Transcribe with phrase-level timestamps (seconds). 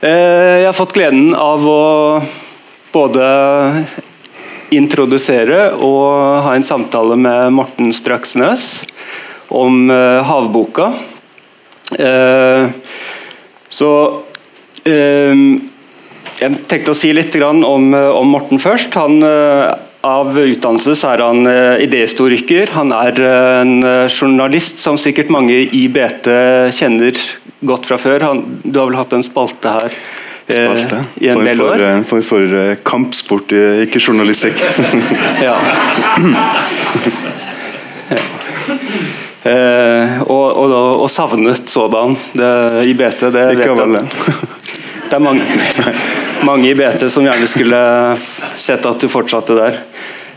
[0.00, 1.80] Jeg har fått gleden av å
[2.88, 3.24] både
[4.72, 8.86] introdusere og ha en samtale med Morten Straksnes
[9.52, 9.92] om
[10.24, 10.86] Havboka.
[13.68, 13.90] Så
[14.88, 18.96] jeg tenkte å si litt om, om Morten først.
[18.96, 19.20] Han
[20.06, 22.72] av utdannelse så er han uh, idéhistoriker.
[22.76, 26.30] Han er uh, en uh, journalist som sikkert mange i BT
[26.76, 27.20] kjenner
[27.66, 28.24] godt fra før.
[28.24, 29.96] Han, du har vel hatt en spalte her
[30.50, 31.02] spalte.
[31.20, 31.84] i en del år?
[32.08, 33.52] For, for, for kampsport,
[33.84, 34.62] ikke journalistikk.
[35.46, 35.58] ja.
[40.24, 42.50] og, og, og, savnet sådan det,
[42.88, 43.28] i BT.
[43.36, 44.04] Det ikke av alle.
[45.10, 45.46] det er mange
[46.46, 47.80] mange i BT som gjerne skulle
[48.56, 49.78] sett at du fortsatte der.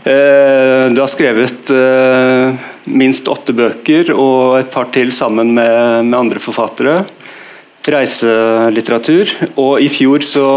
[0.04, 6.42] Eh, du har skrevet eh, minst åtte bøker og et par til sammen med, andre
[6.42, 6.98] forfattere.
[7.88, 9.32] Reiselitteratur.
[9.60, 10.48] Og i fjor så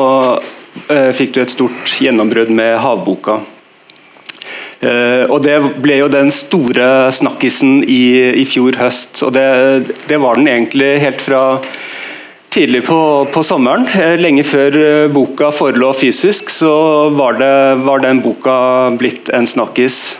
[0.92, 3.40] eh, fikk du et stort gjennombrudd med Havboka.
[5.32, 9.24] og Det ble jo den store snakkisen i, i fjor høst.
[9.24, 9.48] og det,
[10.12, 11.42] det var den egentlig helt fra
[12.58, 13.00] tidlig på,
[13.34, 16.72] på, sommeren, eh, lenge før eh, boka forelå fysisk, så
[17.14, 17.54] var, det,
[17.86, 18.56] var, den boka
[18.98, 20.18] blitt en snakkis.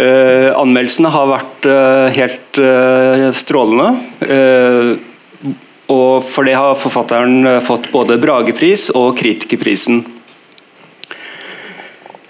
[0.00, 3.92] Eh, anmeldelsene har vært eh, helt eh, strålende.
[4.26, 5.52] Eh,
[5.90, 10.02] og for det har forfatteren fått både Bragepris og Kritikerprisen.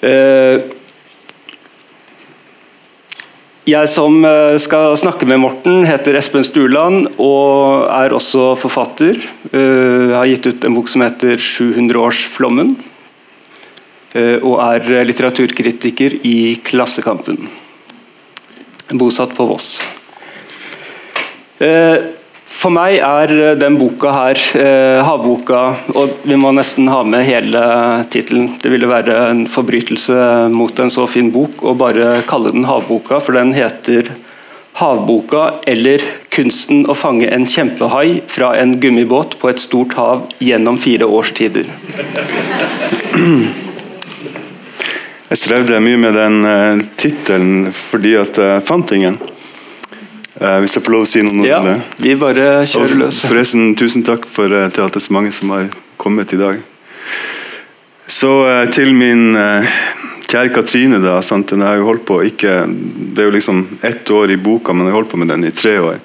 [0.00, 0.60] Eh,
[3.68, 9.18] jeg som eh, skal snakke med Morten, heter Espen Stuland og er også forfatter.
[9.52, 12.72] Jeg eh, har gitt ut en bok som heter 700-årsflommen.
[12.76, 12.86] flommen
[14.42, 17.36] og er litteraturkritiker i Klassekampen.
[18.98, 19.68] Bosatt på Voss.
[22.50, 25.60] For meg er eh, den boka her, eh, havboka,
[25.94, 27.62] og vi må nesten ha med hele
[28.10, 28.56] tittelen.
[28.60, 33.20] Det ville være en forbrytelse mot en så fin bok å bare kalle den havboka,
[33.22, 34.10] for den heter
[34.80, 36.00] Havboka eller
[36.30, 41.66] 'Kunsten å fange en kjempehai fra en gummibåt på et stort hav gjennom fire årstider'.
[45.30, 49.18] Jeg strevde mye med den uh, tittelen fordi at jeg fant ingen.
[50.40, 51.76] Uh, hvis jeg får lov å si noe ja, om det?
[52.00, 53.18] Vi bare kjører løs.
[53.28, 55.66] Forresten, tusen takk for, uh, til at det er så mange som har
[56.00, 56.62] kommet i dag.
[58.08, 61.18] Så uh, til min kjære Katrine, da.
[61.26, 61.52] Sant?
[61.52, 64.88] Den har jo holdt på ikke, Det er jo liksom ett år i boka, men
[64.88, 66.00] jeg har holdt på med den i tre år.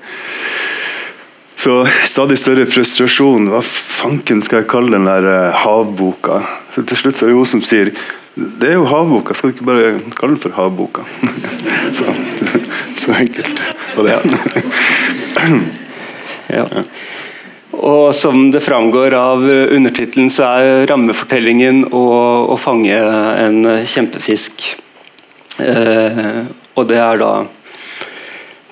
[1.56, 3.47] Så stadig større frustrasjon.
[3.53, 6.41] Hva fanken skal jeg kalle den der havboka?
[6.75, 7.96] Så Til slutt så er det hun som sier
[8.35, 11.06] det er jo havboka, skal du ikke bare kalle den for havboka?
[11.96, 12.12] så,
[13.00, 13.62] så enkelt
[13.97, 14.19] var det.
[16.57, 16.66] ja.
[17.75, 22.05] Og Som det framgår av undertittelen, så er rammefortellingen å,
[22.53, 24.63] å fange en kjempefisk.
[25.59, 26.41] Eh,
[26.75, 27.34] og det er da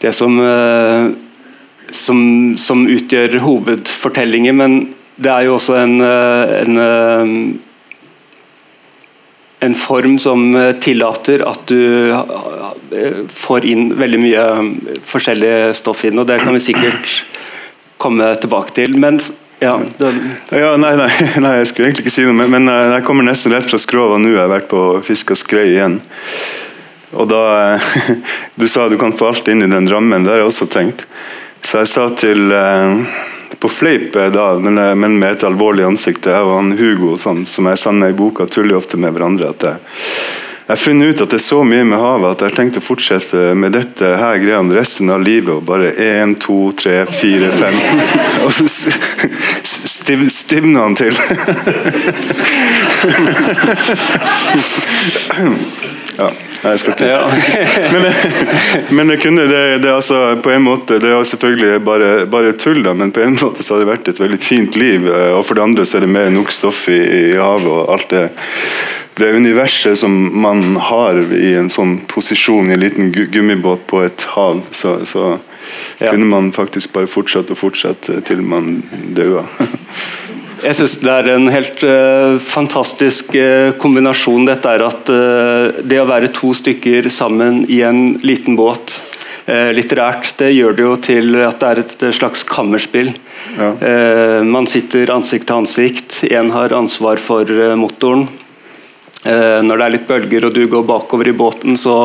[0.04, 1.06] det som, eh,
[1.90, 2.20] som,
[2.60, 4.74] som utgjør hovedfortellingen, men
[5.16, 7.32] det er jo også en, eh, en eh,
[9.64, 16.04] en form som eh, tillater at du eh, får inn veldig mye eh, forskjellig stoff
[16.08, 16.20] inn.
[16.20, 17.24] og Det kan vi sikkert
[18.02, 18.98] komme tilbake til.
[19.00, 19.22] Men
[19.64, 19.78] ja,
[20.52, 21.10] ja nei, nei,
[21.46, 24.34] nei, jeg skulle egentlig ikke si noe, men, jeg kommer nesten rett fra Skrova nå.
[24.34, 26.00] Jeg har vært på fisk og skrei igjen.
[27.14, 27.44] Og da
[28.60, 30.26] Du sa du kan få alt inn i den rammen.
[30.26, 31.08] Det har jeg også tenkt.
[31.64, 32.52] Så jeg sa til
[33.64, 36.26] på fleip, eh, da, men, eh, men, med et alvorlig ansikt.
[36.28, 39.54] Jeg og han Hugo, som, som jeg sender i boka, tuller ofte med hverandre.
[39.56, 39.78] at jeg,
[40.68, 42.84] har funnet ut at det er så mye med havet at jeg har tenkt å
[42.84, 45.54] fortsette med dette her greiene resten av livet.
[45.56, 47.76] og Bare én, to, tre, fire, fem
[48.50, 51.16] Og så stiv, stivner han til.
[56.18, 56.30] ja.
[56.64, 57.08] Jeg skal ikke.
[57.10, 57.28] Ja.
[57.94, 58.08] men,
[58.96, 62.84] men det kunne det, det altså, på en måte, det er selvfølgelig bare, bare tull,
[62.86, 65.10] da, men på en måte så har det vært et veldig fint liv.
[65.12, 67.96] Eh, og for det andre så er det mer nok stoff i, i havet og
[67.98, 68.28] alt det
[69.16, 74.26] det universet som man har i en sånn posisjon i en liten gummibåt på et
[74.34, 75.36] hav, så, så
[76.00, 76.10] ja.
[76.10, 78.80] kunne man faktisk bare fortsette og fortsette til man
[79.14, 79.46] døde.
[80.64, 84.46] Jeg synes det er en helt uh, fantastisk uh, kombinasjon.
[84.48, 89.02] Dette er at uh, det å være to stykker sammen i en liten båt
[89.44, 93.10] litterært, det gjør det jo til at det er et slags kammerspill.
[93.58, 93.74] Ja.
[94.48, 96.20] man sitter ansikt til ansikt.
[96.32, 98.24] Én har ansvar for motoren.
[99.28, 101.98] Når det er litt bølger og du går bakover i båten, så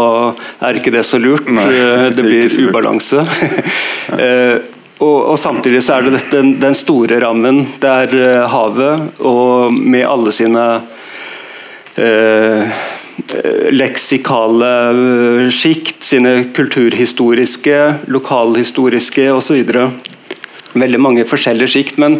[0.59, 1.47] er ikke det så lurt.
[1.47, 1.69] Nei,
[2.11, 3.23] det, blir ubalanse.
[4.99, 7.63] og, og, samtidig så er det den, den store rammen.
[7.79, 10.65] Det er uh, havet, og med alle sine
[11.99, 12.81] uh,
[13.75, 17.79] leksikale uh, sjikt, sine kulturhistoriske,
[18.11, 19.63] lokalhistoriske osv.
[20.75, 21.99] Veldig mange forskjellige sjikt.
[22.03, 22.19] Men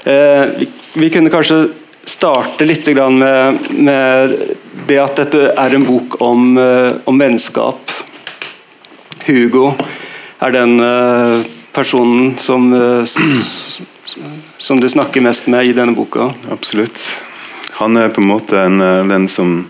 [0.00, 0.66] vi,
[0.96, 1.58] vi, kunne kanskje
[2.08, 4.32] starte litt med, med,
[4.88, 6.56] det at dette er en bok om,
[7.04, 7.92] om vennskap.
[9.26, 9.74] Hugo
[10.40, 10.80] er den
[11.72, 13.04] personen som, eh,
[14.56, 16.30] som du snakker mest med i denne boka?
[16.50, 17.22] Absolutt.
[17.80, 19.66] Han er på en måte en, eh, den som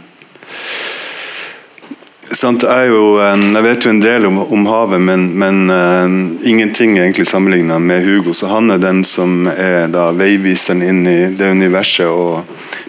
[2.32, 6.06] sant, er jo en, Jeg vet jo en del om, om havet, men, men uh,
[6.47, 8.35] ingenting er egentlig sammenligna med Hugo.
[8.35, 12.06] Så han er den som er da veiviseren inn i det universet.
[12.06, 12.44] Og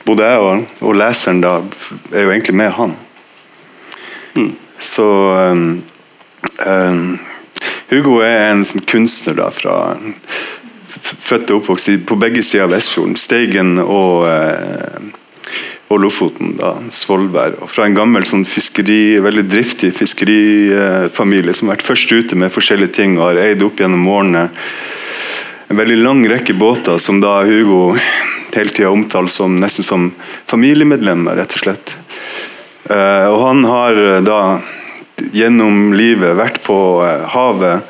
[0.06, 1.58] både jeg og, og leseren da
[2.14, 2.96] er jo egentlig med han.
[4.36, 4.54] Mm.
[4.80, 5.08] Så
[5.52, 5.66] um,
[6.66, 7.20] um,
[7.92, 9.76] Hugo er en sånn kunstner da, fra
[11.02, 13.18] født og oppvokst på begge sider av Vestfjorden.
[13.20, 15.10] Steigen og, eh,
[15.92, 16.56] og Lofoten.
[16.58, 17.58] da, Svolvær.
[17.62, 22.52] Og fra en gammel sånn fiskeri, veldig driftig fiskerifamilie som har vært først ute med
[22.52, 24.50] forskjellige ting og har eid opp gjennom årene
[25.72, 27.96] en veldig lang rekke båter som da Hugo
[28.54, 30.12] hele tida omtaler som nesten som
[30.46, 31.96] familiemedlemmer, rett og slett.
[32.90, 34.40] Uh, og han har da
[35.34, 37.86] gjennom livet vært på eh, havet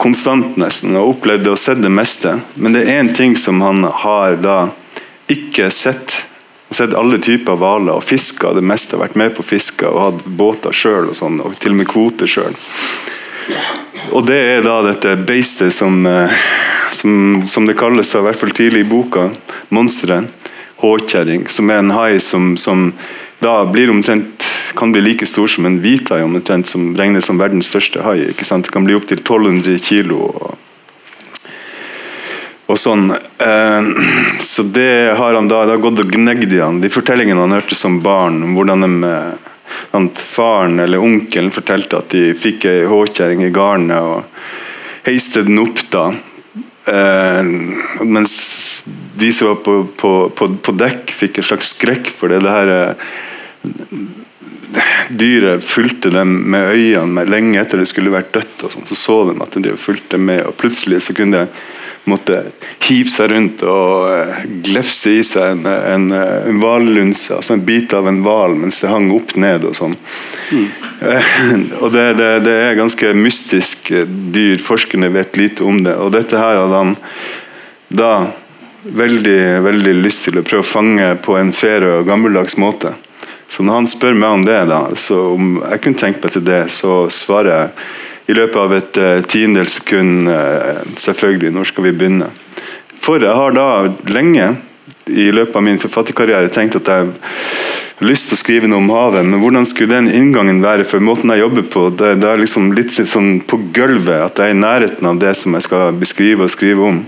[0.00, 2.38] konstant nesten og opplevd og sett det meste.
[2.56, 4.58] Men det er én ting som han har da
[5.30, 6.22] ikke sett.
[6.70, 8.98] Sett alle typer hvaler og fiska det meste.
[9.00, 12.30] Vært med på fiske og hatt båter sjøl og sånn, og til og med kvoter
[12.30, 12.56] sjøl.
[14.16, 16.32] Og det er da dette beistet som, eh,
[16.96, 19.28] som, som det kalles, da, i hvert fall tidlig i boka,
[19.74, 20.36] monsteret.
[20.80, 21.44] Håkjerring.
[21.52, 22.86] Som er en hai som, som
[23.44, 24.39] da blir omtrent
[24.80, 28.30] kan bli like stor som en hvithai, omtrent som regnes som verdens største hai.
[28.32, 28.66] ikke sant?
[28.66, 30.30] Det kan bli opptil 1200 kilo.
[30.30, 30.56] Og,
[32.70, 33.10] og sånn.
[33.12, 33.90] Eh,
[34.40, 36.80] så det har han da, det har gått og gnegd i han.
[36.80, 39.12] De fortellingene han hørte som barn, om hvordan de,
[39.92, 45.60] han, faren eller onkelen fortalte at de fikk ei håkjerring i garnet og heiste den
[45.62, 45.84] opp.
[45.92, 46.08] da.
[46.90, 47.52] Eh,
[48.08, 48.34] mens
[49.20, 52.40] de som var på, på, på, på dekk, fikk en slags skrekk for det.
[52.46, 53.08] det her eh,
[55.10, 58.70] dyret fulgte dem med øynene lenge etter det skulle vært dødt.
[58.70, 61.46] sånt, Så så de at de fulgte med, og plutselig så kunne de
[62.08, 62.38] måtte
[62.86, 67.92] hive seg rundt og uh, glefse i seg en, en, en vallunse, altså en bit
[67.92, 69.66] av en hval, mens det hang opp ned.
[69.68, 69.96] og sånn.
[70.50, 70.68] Mm.
[71.80, 73.88] Og det, det, det, er ganske mystisk
[74.34, 74.58] dyr.
[74.60, 75.94] Forskerne vet lite om det.
[75.96, 76.90] Og dette her hadde han
[77.88, 78.10] da
[78.82, 82.92] veldig, veldig lyst til å prøve å fange på en fair og gammeldags måte.
[83.50, 86.46] Så når han spør meg om det, da, så om jeg kunne tenkt meg til
[86.46, 91.88] det, så svarer jeg i løpet av et uh, tiendedels sekund uh, selvfølgelig, når skal
[91.88, 92.30] vi begynne?
[93.00, 93.66] For jeg har da
[94.12, 94.52] lenge
[95.10, 98.92] i løpet av min forfatterkarriere tenkt at jeg har lyst til å skrive noe om
[98.94, 100.86] havet, men hvordan skulle den inngangen være?
[100.86, 104.52] For måten jeg jobber på, det, det er liksom litt sånn på gulvet, at jeg
[104.52, 107.00] er i nærheten av det som jeg skal beskrive og skrive om.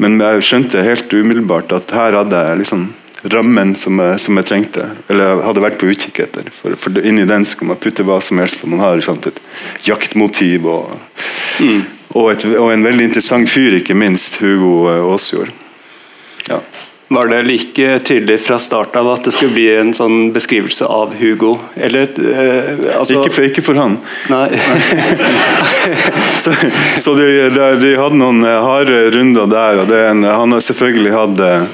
[0.00, 2.88] Men jeg skjønte helt umiddelbart at her hadde jeg liksom
[3.22, 6.48] rammen som jeg, som jeg, trengte, eller hadde vært på utkikk etter.
[6.54, 8.64] For, for Inni den så kan man putte hva som helst.
[8.68, 9.40] Man har sant, et
[9.88, 10.96] jaktmotiv og,
[11.60, 11.82] mm.
[12.14, 15.52] og, et, og, en veldig interessant fyr, ikke minst, Hugo Aasjord.
[16.50, 16.60] Ja.
[17.08, 21.14] Var det like tydelig fra start av at det skulle bli en sånn beskrivelse av
[21.14, 21.52] Hugo?
[21.78, 23.20] Eller, eh, altså...
[23.20, 23.94] ikke, for, ikke, for, han.
[24.26, 24.48] Nei.
[26.42, 26.54] så,
[26.98, 31.44] så de, de, de, hadde noen harde runder der, og en, han har selvfølgelig hatt
[31.46, 31.68] eh,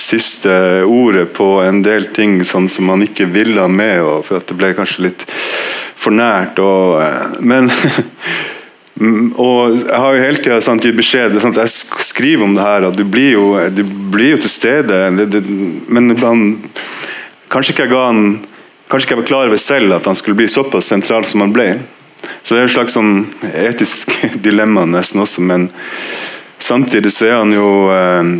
[0.00, 0.52] siste
[0.88, 4.56] ordet på en del ting sånn som man ikke ville ha med, for at det
[4.58, 5.26] ble kanskje litt
[6.00, 6.60] for nært.
[6.62, 7.70] Og, eh, men
[9.40, 11.72] og jeg har jo hele tida gitt beskjed sånn, Jeg
[12.04, 15.00] skriver om det her, og du blir jo, du blir jo til stede.
[15.16, 15.42] Det, det,
[15.88, 16.46] men han,
[17.52, 18.24] kanskje ikke jeg ga han
[18.90, 21.52] Kanskje ikke jeg var klar over selv at han skulle bli såpass sentral som han
[21.54, 21.68] ble.
[22.42, 23.20] Så det er et slags sånn
[23.54, 24.10] etisk
[24.46, 25.68] dilemma nesten også, men
[26.58, 28.32] samtidig så er han jo eh,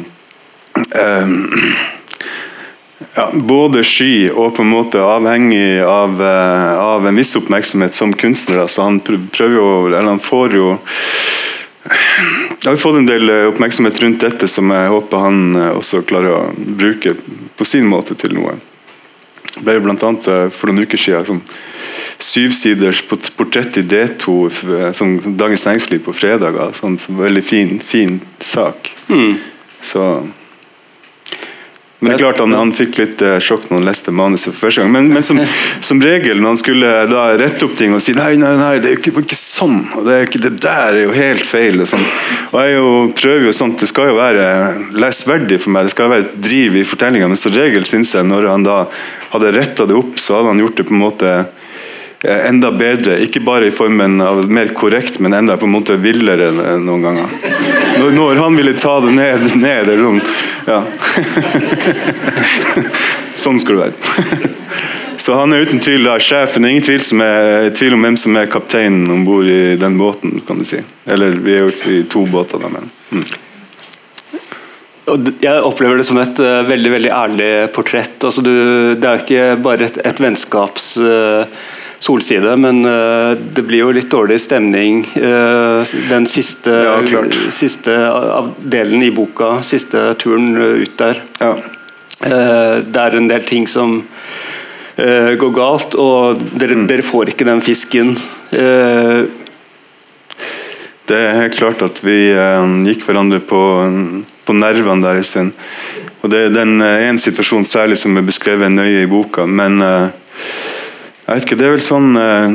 [3.15, 8.12] ja, både sky og på en måte avhengig av, uh, av en viss oppmerksomhet som
[8.12, 8.62] kunstner.
[8.65, 10.73] Altså han prøver jo, eller han får jo
[12.61, 16.03] Jeg har fått en del eh, oppmerksomhet rundt dette som jeg håper han uh, også
[16.07, 17.15] klarer å bruke
[17.57, 18.53] på sin måte til noe.
[19.57, 21.41] Det ble uh, for noen uker siden sånn
[22.21, 26.75] syvsiders portrett i D2 som Dagens Næringsliv på fredager.
[26.77, 28.93] Sånn, så veldig fin, fin sak.
[29.09, 29.39] Mm.
[29.81, 30.05] Så
[32.00, 34.66] Men det er klart han, han fikk litt uh, sjokk når han leste manuset for
[34.66, 34.92] første gang.
[34.95, 35.40] Men, men som,
[35.88, 38.88] som, regel når han skulle da rette opp ting og si nei, nei, nei, det
[38.88, 39.83] er jo ikke, ikke sånn.
[39.99, 41.80] og det, ikke, det, der er jo helt feil.
[41.85, 42.09] Og, sånn.
[42.50, 42.90] og jeg jo,
[43.21, 44.49] prøver jo sånt, Det skal jo være
[44.97, 47.28] lesverdig for meg, det skal være et driv i fortellinga.
[47.28, 48.83] Men som regel syns jeg når han da
[49.30, 51.60] hadde retta det opp, så hadde han gjort det på en måte Eh,
[52.25, 53.19] enda bedre.
[53.25, 57.37] Ikke bare i formen av mer korrekt, men enda på en måte villere noen ganger.
[57.99, 60.21] Når, når han ville ta det ned, ned eller sånn.
[60.69, 60.83] Ja.
[63.45, 64.50] sånn skal det være.
[65.21, 66.65] Så han er uten tvil da, sjefen.
[66.65, 70.41] Ingen tvil, er, tvil om hvem som er kapteinen om bord i den båten.
[70.47, 70.81] kan du si.
[71.12, 73.29] Eller vi er jo i to båter, da, men mm.
[75.43, 78.15] Jeg opplever det som et uh, veldig veldig ærlig portrett.
[78.23, 78.53] Altså, du,
[78.95, 80.91] det er jo ikke bare et, et vennskaps...
[81.03, 81.61] Uh,
[82.00, 87.97] solside, men uh, det blir jo litt dårlig stemning uh, den siste, ja, siste
[88.73, 91.21] delen i boka, siste turen ut der.
[91.40, 91.54] Ja.
[92.21, 94.02] Det er en del ting som
[95.00, 96.83] går galt, og dere, mm.
[96.90, 98.11] dere, får ikke den fisken.
[101.09, 102.19] det er helt klart at vi
[102.90, 103.62] gikk hverandre på,
[104.45, 105.57] på nervene der en stund.
[106.21, 109.49] Og det er den en situasjon særlig som er beskrevet nøye i boka.
[109.49, 109.80] men
[111.30, 112.54] jeg vet ikke, Det er vel sånn eh,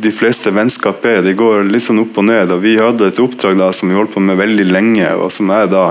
[0.00, 1.18] de fleste vennskap er.
[1.24, 2.48] De går litt sånn opp og ned.
[2.54, 5.10] og Vi hadde et oppdrag da som vi holdt på med veldig lenge.
[5.12, 5.90] og som er da,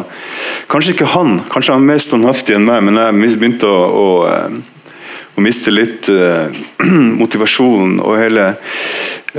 [0.71, 4.07] Kanskje ikke han, kanskje han er mer standhaftig enn meg, men jeg begynte å, å,
[4.31, 4.95] eh,
[5.37, 6.49] å miste litt uh,
[7.21, 7.99] motivasjon.
[8.01, 8.47] Og hele,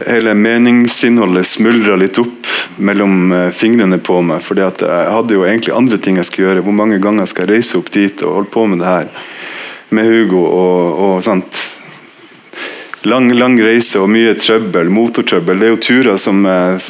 [0.06, 2.46] hele meningsinnholdet smuldra litt opp
[2.78, 4.38] mellom uh, fingrene på meg.
[4.38, 6.62] fordi jeg hadde jo egentlig andre ting jeg skulle gjøre.
[6.62, 9.12] Hvor mange ganger skal jeg reise opp dit og holde på med det her
[9.98, 10.46] med Hugo?
[10.46, 11.71] og, og sant,
[13.02, 15.58] lang, lang reise og mye trøbbel, motortrøbbel.
[15.58, 16.82] Det er jo turer som er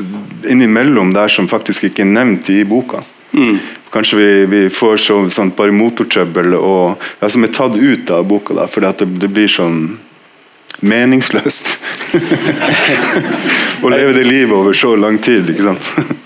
[0.50, 3.02] innimellom der som faktisk ikke er nevnt i boka.
[3.32, 3.58] Mm.
[3.92, 8.24] Kanskje vi, vi får så, sånn, bare motortrøbbel og, ja, som er tatt ut av
[8.28, 9.82] boka, da, fordi det, det, blir sånn
[10.80, 11.76] meningsløst.
[13.84, 15.52] Å leve det livet over så lang tid.
[15.52, 16.18] ikke sant?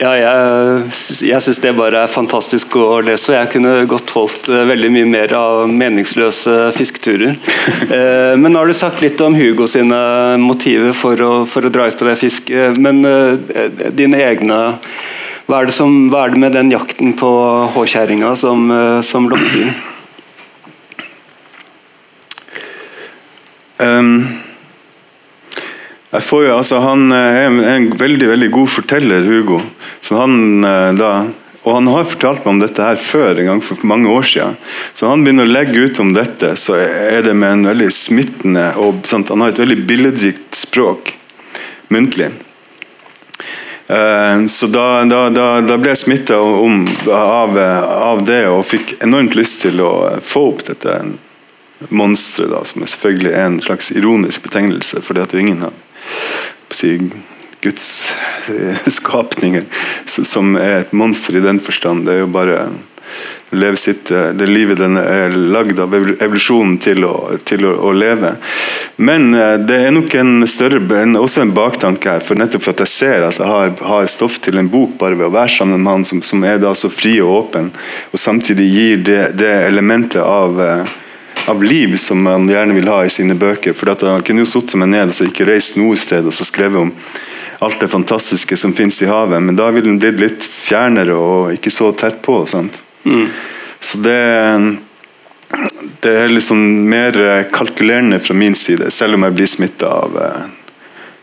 [0.00, 0.84] Ja, jeg,
[1.28, 3.34] jeg syns det bare er fantastisk å lese.
[3.34, 7.36] og Jeg kunne godt holdt eh, veldig mye mer av meningsløse fisketurer.
[7.90, 9.96] Eh, men nå har du sagt litt om Hugo sine
[10.38, 12.78] motiver for å, for å dra ut på det fisket.
[12.80, 13.64] Men eh,
[13.96, 14.58] dine egne
[15.50, 17.30] hva er, som, hva er, det med den jakten på
[17.74, 18.70] håkjerringa som,
[19.02, 19.72] som lokker?
[23.82, 24.39] Um,
[26.10, 29.60] jeg får jo, altså, han er en, veldig veldig god forteller, Hugo.
[30.02, 31.12] Så han eh, da
[31.60, 34.54] og Han har fortalt meg om dette her før, en gang for mange år siden.
[34.96, 38.62] Så han begynner å legge ut om dette, så er det med en veldig smittende
[38.80, 41.12] og sant, Han har et veldig billedrikt språk
[41.92, 42.30] muntlig.
[43.90, 49.34] Uh, så da, da, da, da, ble jeg smitta av, av, det og fikk enormt
[49.34, 50.94] lyst til å få opp dette
[51.90, 55.02] monsteret, som er selvfølgelig en slags ironisk betegnelse.
[55.02, 55.74] for det at ingen har
[57.60, 58.12] Guds
[58.48, 59.64] eh, skapninger
[60.06, 62.06] som er et monster i den forstand.
[62.06, 62.70] Det er jo bare
[63.50, 67.92] leve sitt, eh, det livet den er lagd av evolusjonen til, å, til å, å,
[67.92, 68.32] leve.
[68.96, 70.80] Men eh, det er nok en større,
[71.18, 72.24] også en baktanke her.
[72.24, 75.18] for Nettopp for at jeg ser at jeg har, har stoff til en bok bare
[75.18, 77.70] ved å være sammen med han som, som er da så fri og åpen,
[78.12, 80.62] og samtidig gir det, det elementet av
[81.46, 83.72] av liv som man gjerne vil ha i sine bøker.
[83.72, 86.80] for Han kunne jo satt meg ned og ikke reist noe sted og så skrevet
[86.80, 86.92] om
[87.60, 91.52] alt det fantastiske som finnes i havet, men da ville den blitt litt fjernere og
[91.52, 92.38] ikke så tett på.
[93.04, 93.26] Mm.
[93.80, 94.16] Så det,
[96.00, 97.18] det er liksom mer
[97.52, 100.16] kalkulerende fra min side, selv om jeg blir smitta av,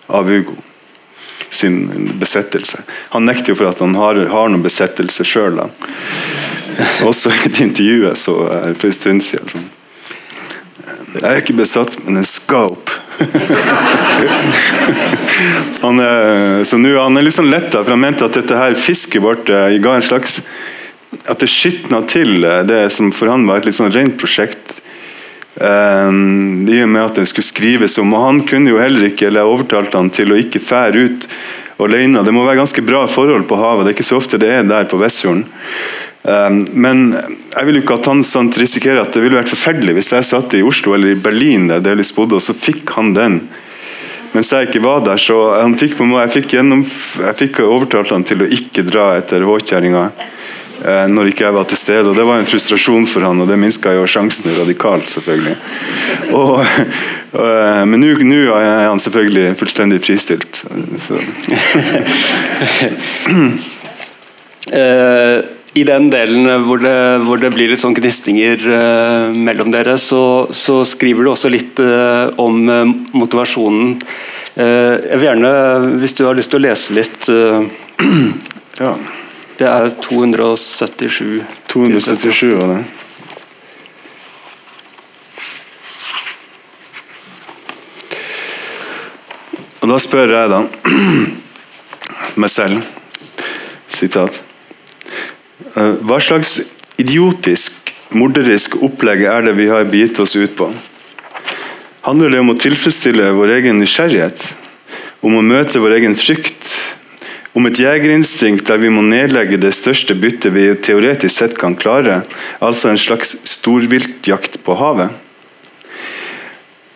[0.08, 0.58] av Hugo
[1.50, 2.84] sin besettelse.
[3.10, 5.62] Han nekter jo for at han har, har noen besettelse sjøl.
[7.08, 8.38] Også i et intervju jeg så
[8.78, 9.68] for en stund siden.
[11.18, 12.92] Jeg er ikke besatt, men en skal opp.
[15.84, 19.24] han, er, så nå, han litt sånn letta, for han mente at dette her fisket
[19.24, 20.42] vårt uh, ga en slags
[21.32, 24.78] At det skitna til uh, det som for han var et litt sånn rent prosjekt.
[25.58, 28.14] Um, I og med at det skulle skrives om.
[28.14, 31.30] Og han kunne jo heller ikke, eller jeg overtalte han til å ikke fære ut
[31.82, 32.24] alene.
[32.26, 33.86] Det må være ganske bra forhold på havet.
[33.86, 35.46] Det er ikke så ofte det er der på Vestfjorden.
[36.24, 39.94] Ehm, men jeg vil jo ikke at han sånt risikerer at det ville vært forferdelig
[40.00, 43.14] hvis jeg satt i Oslo eller i Berlin der Delis bodde, og så fikk han
[43.18, 43.42] den.
[44.34, 46.50] Mens jeg ikke var der, så han fikk på meg, jeg fikk,
[47.40, 50.04] fikk overtalt han til å ikke dra etter håkjerringa
[50.84, 52.10] eh, når ikke jeg var til stede.
[52.12, 55.08] og Det var en frustrasjon for han, og det minska jo sjansene radikalt.
[55.16, 55.56] selvfølgelig.
[56.38, 56.60] Og,
[57.40, 60.54] eh, men nå er han selvfølgelig fullstendig fristilt.
[61.08, 61.16] Så.
[65.78, 70.48] i den delen hvor det, hvor det blir litt sånn gnisninger uh, mellom dere, så,
[70.50, 72.84] så, skriver du også litt uh, om uh,
[73.18, 73.98] motivasjonen.
[74.58, 75.50] jeg vil gjerne,
[76.02, 77.28] hvis du har lyst til å lese litt
[78.82, 78.94] ja.
[79.58, 81.44] Det er 277.
[81.70, 82.80] 277 var det.
[89.84, 90.66] Og da spør jeg da
[92.42, 92.82] meg selv
[93.88, 94.47] sitat Eh,
[95.78, 96.56] hva slags
[96.98, 100.72] idiotisk, morderisk opplegg er det vi har begitt oss ut på?
[102.08, 104.46] Handler det om å tilfredsstille vår egen nysgjerrighet?
[105.22, 106.72] Om å møte vår egen frykt?
[107.58, 112.22] Om et jegerinstinkt der vi må nedlegge det største byttet vi teoretisk sett kan klare,
[112.62, 115.27] altså en slags storviltjakt på havet?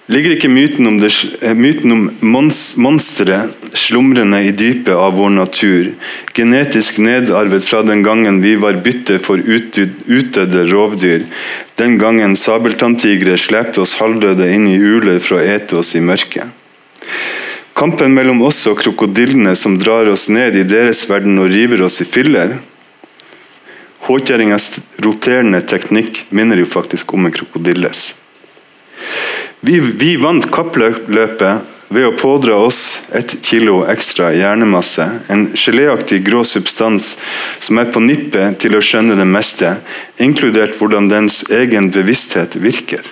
[0.09, 5.29] Ligger ikke myten om, det, eh, myten om mons, monsteret slumrende i dypet av vår
[5.29, 5.91] natur,
[6.33, 11.27] genetisk nedarvet fra den gangen vi var bytte for utdødde rovdyr,
[11.77, 16.49] den gangen sabeltanntigre slepte oss halvdøde inn i uler for å ete oss i mørket?
[17.77, 22.01] Kampen mellom oss og krokodillene som drar oss ned i deres verden og river oss
[22.03, 22.57] i filler?
[24.05, 28.03] Håkjerringas roterende teknikk minner jo faktisk om en krokodilles.
[29.61, 36.41] Vi, vi vant kappløpet ved å pådra oss et kilo ekstra hjernemasse, en geléaktig grå
[36.47, 37.11] substans
[37.61, 39.75] som er på nippet til å skjønne det meste,
[40.23, 43.03] inkludert hvordan dens egen bevissthet virker.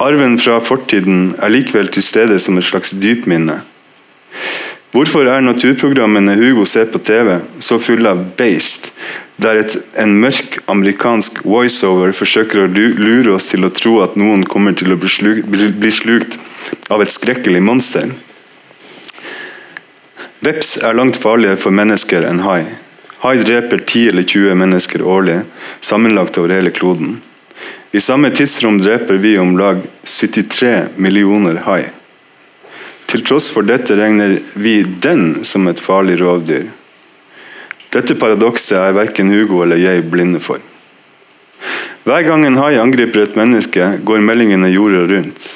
[0.00, 3.58] Arven fra fortiden er likevel til stede som et slags dypminne.
[4.94, 8.92] Hvorfor er naturprogrammene Hugo ser på TV så fulle av beist,
[9.42, 14.46] der et, en mørk amerikansk voiceover forsøker å lure oss til å tro at noen
[14.48, 16.38] kommer til å bli slukt, bli slukt
[16.88, 18.14] av et skrekkelig monster.
[20.46, 22.62] Veps er langt farligere for mennesker enn hai.
[23.24, 25.40] Hai dreper 10 eller 20 mennesker årlig,
[25.80, 27.18] sammenlagt over hele kloden.
[27.96, 31.82] I samme tidsrom dreper vi om lag 73 millioner hai.
[33.06, 36.66] Til tross for dette regner vi den som et farlig rovdyr.
[37.94, 40.58] Dette paradokset er verken Hugo eller jeg blinde for.
[42.06, 45.46] Hver gang en hai angriper et menneske, går meldingene jorda rundt.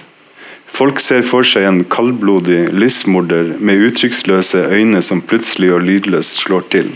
[0.70, 6.66] Folk ser for seg en kaldblodig lysmorder med uttrykksløse øyne som plutselig og lydløst slår
[6.74, 6.90] til.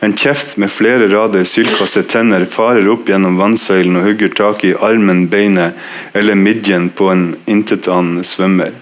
[0.00, 4.72] En kjeft med flere rader sylkvasse tenner farer opp gjennom vannsøylen og hugger tak i
[4.72, 5.76] armen, beinet
[6.16, 8.72] eller midjen på en intetanende svømmer.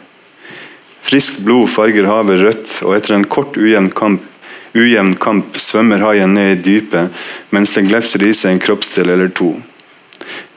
[1.09, 4.25] Friskt blod farger havet rødt, og etter en kort, ujevn kamp
[4.77, 7.23] ujevn kamp svømmer haien ned i dypet
[7.55, 9.55] mens den glefser i seg en kroppsdel eller to.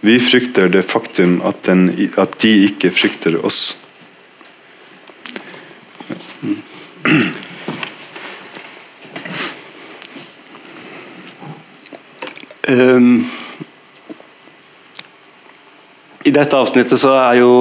[0.02, 1.88] Vi frykter det faktum at, den,
[2.18, 3.78] at de ikke frykter oss.
[12.72, 13.24] Um,
[16.24, 17.52] I dette avsnittet så er jo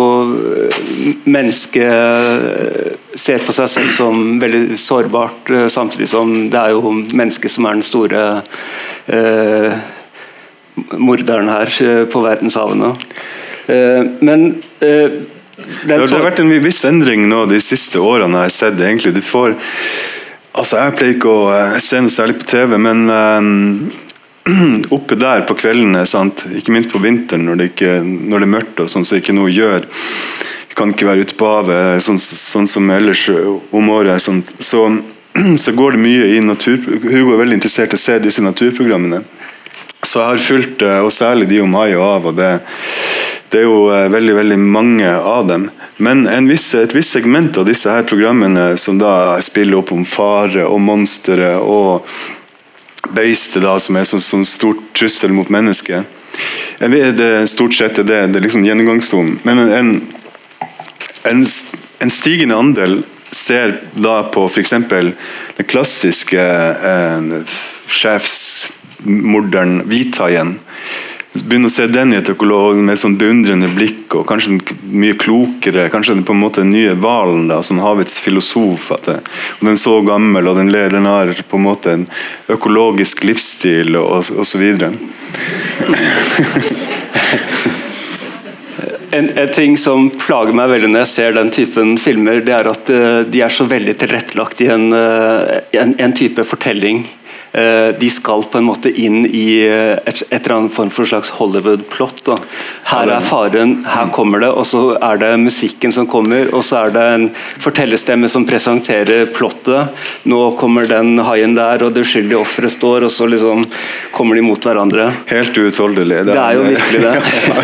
[1.24, 7.52] mennesket ser på seg selv som veldig sårbart, eh, samtidig som det er jo mennesket
[7.52, 8.22] som er den store
[9.10, 9.80] eh,
[10.96, 12.92] morderen her eh, på verdenshavene.
[13.66, 14.46] Eh, men
[14.80, 18.46] eh, det, det, har vært en viss endring nå de siste årene.
[18.46, 19.14] jeg har sett egentlig.
[19.14, 19.56] Du får
[20.50, 23.04] altså Jeg pleier ikke å eh, se noe særlig på TV, men
[24.96, 26.44] oppe der på kveldene, sant?
[26.56, 29.36] ikke minst på vinteren når det, ikke, når det er mørkt og sånn, så ikke
[29.36, 29.86] noe gjør.
[30.70, 34.22] Vi kan ikke være ute på havet sånn, sånn som ellers om året.
[34.22, 34.42] Sånn.
[34.58, 34.86] Så,
[35.62, 36.78] så, går det mye i natur...
[36.78, 39.22] Hugo er veldig interessert i å se disse naturprogrammene.
[40.00, 42.30] Så jeg har fulgt, eh, og særlig de om hai og hav.
[42.30, 42.54] og det,
[43.52, 45.68] det er jo eh, veldig veldig mange av dem.
[46.00, 50.64] Men viss, et visst segment av disse her programmene som da spiller opp om fare
[50.64, 52.06] og monstre og
[53.14, 56.18] beistet som er sånn, sånn stort trussel mot mennesket.
[56.80, 59.38] Det, stort sett det, det er liksom gjennomgangstonen.
[59.44, 59.92] Men en, en
[61.22, 61.46] en,
[61.98, 64.74] en stigende andel ser da på f.eks.
[64.90, 67.54] den klassiske eh,
[68.00, 70.56] sjefsmorderen Hvithaien.
[71.30, 74.56] Begynner å se den i et økolog med et sånn beundrende blikk, og kanskje
[74.90, 75.84] mye klokere.
[75.92, 78.88] Kanskje på en måte den nye hvalen, som havets filosof.
[78.96, 79.20] At det,
[79.60, 82.08] Den er så gammel, og den, den har på en måte en
[82.50, 84.64] økologisk livsstil, og osv.
[89.10, 92.68] En, en, ting som plager meg veldig når jeg ser den typen filmer, det er
[92.70, 97.02] at uh, de er så veldig tilrettelagt i en, uh, en, en type fortelling.
[97.52, 101.08] Eh, de skal på en måte inn i eh, et, et eller annet form for
[101.08, 102.28] slags Hollywood-plott.
[102.90, 106.84] Her er faren, her kommer det, og så er det musikken som kommer, og så
[106.84, 109.90] er det en fortellerstemme som presenterer plottet.
[110.30, 113.64] Nå kommer den haien der, og det uskyldige offeret står, og så liksom
[114.14, 115.08] kommer de mot hverandre.
[115.30, 116.22] Helt uutholdelig.
[116.30, 117.14] Det er jo virkelig det.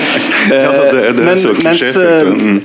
[0.51, 1.85] ja, det, det er Men, mens.
[2.27, 2.59] Mm.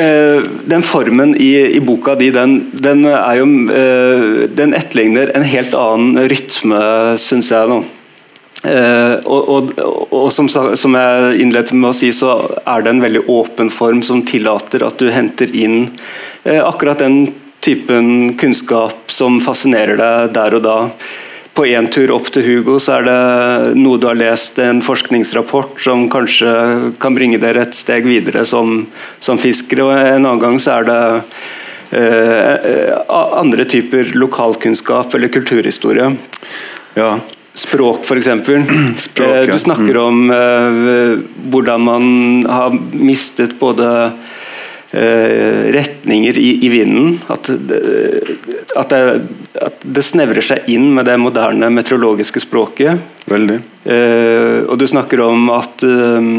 [0.00, 5.44] eh, den formen i, i boka di, den, den er jo eh, Den etterligner en
[5.46, 6.65] helt annen rytme,
[7.20, 7.68] syns jeg.
[7.70, 7.82] nå.
[8.66, 9.72] Eh, og, og,
[10.10, 14.00] og som, som jeg innledet med å si, så er det en veldig åpen form
[14.06, 15.84] som tillater at du henter inn
[16.44, 17.28] eh, akkurat den
[17.62, 20.76] typen kunnskap som fascinerer deg der og da.
[21.56, 25.78] På én tur opp til Hugo så er det noe du har lest, en forskningsrapport
[25.80, 26.50] som kanskje
[27.00, 28.82] kan bringe dere et steg videre som,
[29.20, 29.86] som fiskere.
[29.86, 31.00] og En annen gang så er det
[31.96, 36.10] eh, eh, andre typer lokalkunnskap eller kulturhistorie.
[36.96, 37.18] Ja.
[37.56, 38.28] Språk, f.eks.
[39.08, 39.46] Språk, ja.
[39.52, 41.18] Du snakker om eh,
[41.52, 42.08] hvordan man
[42.48, 43.88] har mistet både
[44.90, 47.16] eh, retninger i, i vinden.
[47.32, 47.48] At,
[48.76, 49.00] at, det,
[49.68, 53.00] at det snevrer seg inn med det moderne meteorologiske språket.
[53.28, 53.58] Veldig.
[53.88, 56.32] Eh, og du snakker om at eh,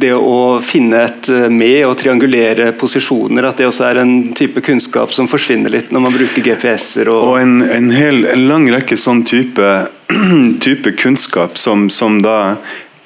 [0.00, 4.62] det å finne et eh, med og triangulere posisjoner, at det også er en type
[4.64, 7.10] kunnskap som forsvinner litt når man bruker GPS-er.
[7.12, 9.72] og Og en, en, hel, en lang rekke sånn type,
[10.66, 12.56] type kunnskap som, som da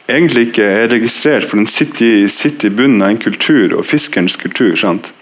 [0.06, 3.86] egentlig ikke er registrert, for den sitter i, sitter i bunnen av en kultur, og
[3.86, 4.76] fiskerens kultur.
[4.78, 5.12] sant?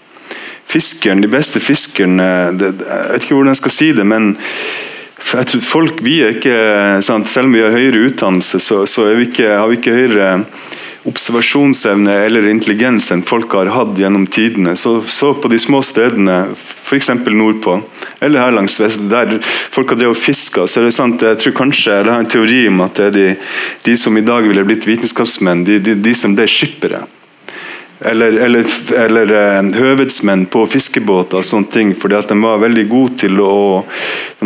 [0.65, 4.31] Fiskeren, De beste fiskerne Jeg vet ikke hvordan jeg skal si det, men
[5.25, 6.57] for jeg tror folk, vi er ikke,
[7.01, 7.25] sant?
[7.31, 10.27] Selv om vi har høyere utdannelse, så, så vi ikke, har vi ikke høyere
[11.09, 14.75] observasjonsevne eller intelligens enn folk har hatt gjennom tidene.
[14.77, 17.09] Så, så på de små stedene, f.eks.
[17.25, 17.79] nordpå,
[18.25, 21.41] eller her langs vest, der folk har drevet og fiska, så er det sant, jeg
[21.41, 23.27] tror kanskje, eller har en teori om at det er de,
[23.89, 27.01] de som i dag ville blitt vitenskapsmenn, de, de, de som ble skippere.
[28.05, 28.65] Eller, eller,
[29.05, 33.39] eller eh, høvedsmenn på fiskebåter og sånne ting, fordi at de var veldig gode til
[33.41, 33.55] å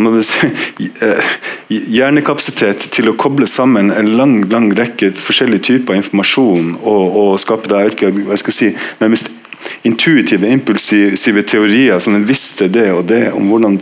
[0.00, 1.34] eh,
[1.68, 7.68] hjernekapasitet til å koble sammen en lang lang rekke forskjellige typer informasjon og, og skape
[7.68, 9.36] det, jeg vet ikke hva jeg skal si, nærmest
[9.82, 13.78] intuitive, impulsive teorier som den visste det og det om hvordan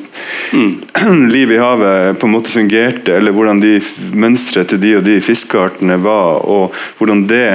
[1.34, 3.78] livet i havet på en måte fungerte, eller hvordan de
[4.14, 7.46] mønstret til de og de fiskeartene var, og hvordan det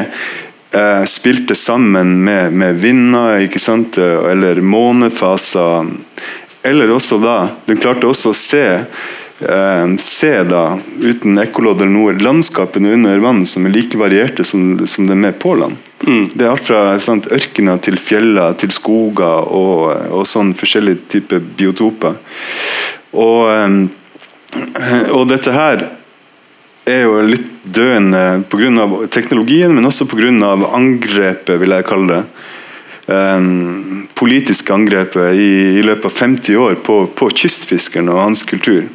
[0.76, 3.98] eh, spilte sammen med, med vinder, sant?
[3.98, 5.86] eller månefaser.
[6.64, 8.64] Eller også da Den klarte også å se
[9.44, 10.66] eh, se da,
[11.02, 15.26] uten ekkolodd eller noe, landskapene under vann som er like varierte som, som det er
[15.26, 15.76] med på land.
[16.04, 21.44] Det er alt fra sant, ørkener til fjeller til skoger og, og sånn forskjellige typer
[21.60, 22.18] biotoper.
[23.14, 25.86] Og, eh, og dette her
[26.86, 28.88] er jo litt døende pga.
[29.12, 30.54] teknologien, men også pga.
[30.74, 32.24] angrepet, vil jeg kalle det.
[33.06, 38.86] Um, politiske angrepet i, i løpet av 50 år på, på kystfiskeren og hans kultur.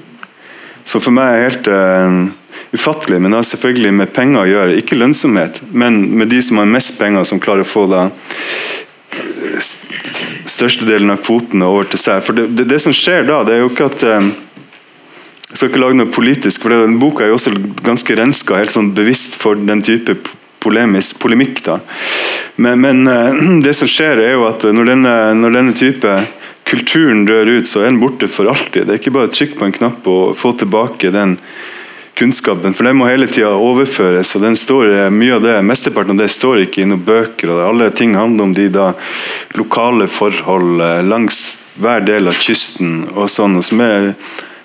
[0.88, 2.30] Så for meg er det helt uh,
[2.72, 4.78] ufattelig, men det har selvfølgelig med penger å gjøre.
[4.80, 9.68] Ikke lønnsomhet, men med de som har mest penger, som klarer å få da eh,
[10.48, 12.24] størstedelen av kvotene over til seg.
[12.24, 14.32] For det, det, det som skjer da, det er jo ikke at um,
[15.48, 18.74] jeg skal ikke lage noe politisk, for den boka er jo også ganske renska helt
[18.74, 20.18] sånn bevisst for den type
[20.60, 21.62] polemisk, polemikk.
[21.64, 21.78] da.
[22.60, 26.18] Men, men eh, det som skjer er jo at når denne, når denne type
[26.68, 28.84] kulturen dør ut, så er den borte for alltid.
[28.84, 31.38] Det er ikke bare å trykke på en knapp og få tilbake den
[32.18, 34.34] kunnskapen, for den må hele tida overføres.
[34.36, 37.54] og den står, eh, mye av det, Mesteparten av det står ikke i noen bøker.
[37.54, 38.92] og Alle ting handler om de da
[39.56, 43.06] lokale forhold eh, langs hver del av kysten.
[43.14, 44.12] og sånn, og som er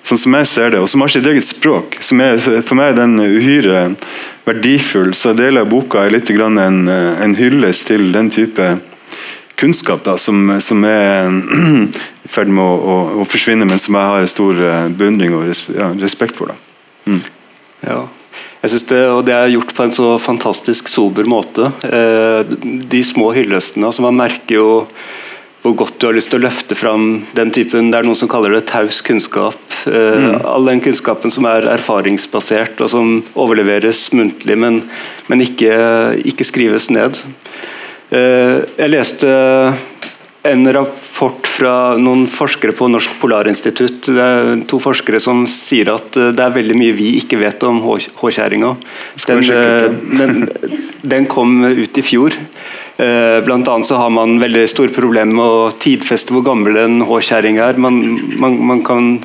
[0.04, 1.98] sånn som jeg ser det, og som har sitt eget språk.
[2.04, 3.84] som er, For meg er den uhyre
[4.44, 5.14] verdifull.
[5.16, 8.74] Så deler av boka er litt en, en hyllest til den type
[9.56, 11.30] kunnskap da, som, som er
[12.24, 15.46] i ferd med å, å, å forsvinne, men som jeg har stor eh, beundring og
[15.48, 16.52] res, ja, respekt for.
[16.52, 17.16] da.
[17.84, 18.02] Ja.
[18.64, 21.68] Jeg synes det, og det er gjort på en så fantastisk sober måte.
[21.84, 23.90] Eh, de små hyllestene.
[23.90, 24.68] altså Man merker jo
[25.64, 27.04] hvor godt du har lyst til å løfte fram
[27.36, 29.56] den typen Det er noen som kaller det taus kunnskap.
[29.88, 34.82] Eh, All den kunnskapen som er erfaringsbasert og som overleveres muntlig, men,
[35.32, 35.72] men ikke,
[36.20, 37.16] ikke skrives ned.
[38.12, 39.32] Eh, jeg leste
[40.44, 44.08] en rap rapport fra noen forskere på Norsk Polarinstitutt.
[44.10, 47.80] Det er to forskere som sier at det er veldig mye vi ikke vet om
[47.84, 48.74] håkjerringa.
[49.28, 49.44] Den,
[50.18, 50.48] den,
[51.02, 52.34] den kom ut i fjor.
[52.96, 57.00] Eh, blant annet så har man veldig store problemer med å tidfeste hvor gammel en
[57.06, 57.78] håkjerring er.
[57.78, 58.02] Man,
[58.38, 59.16] man, man, kan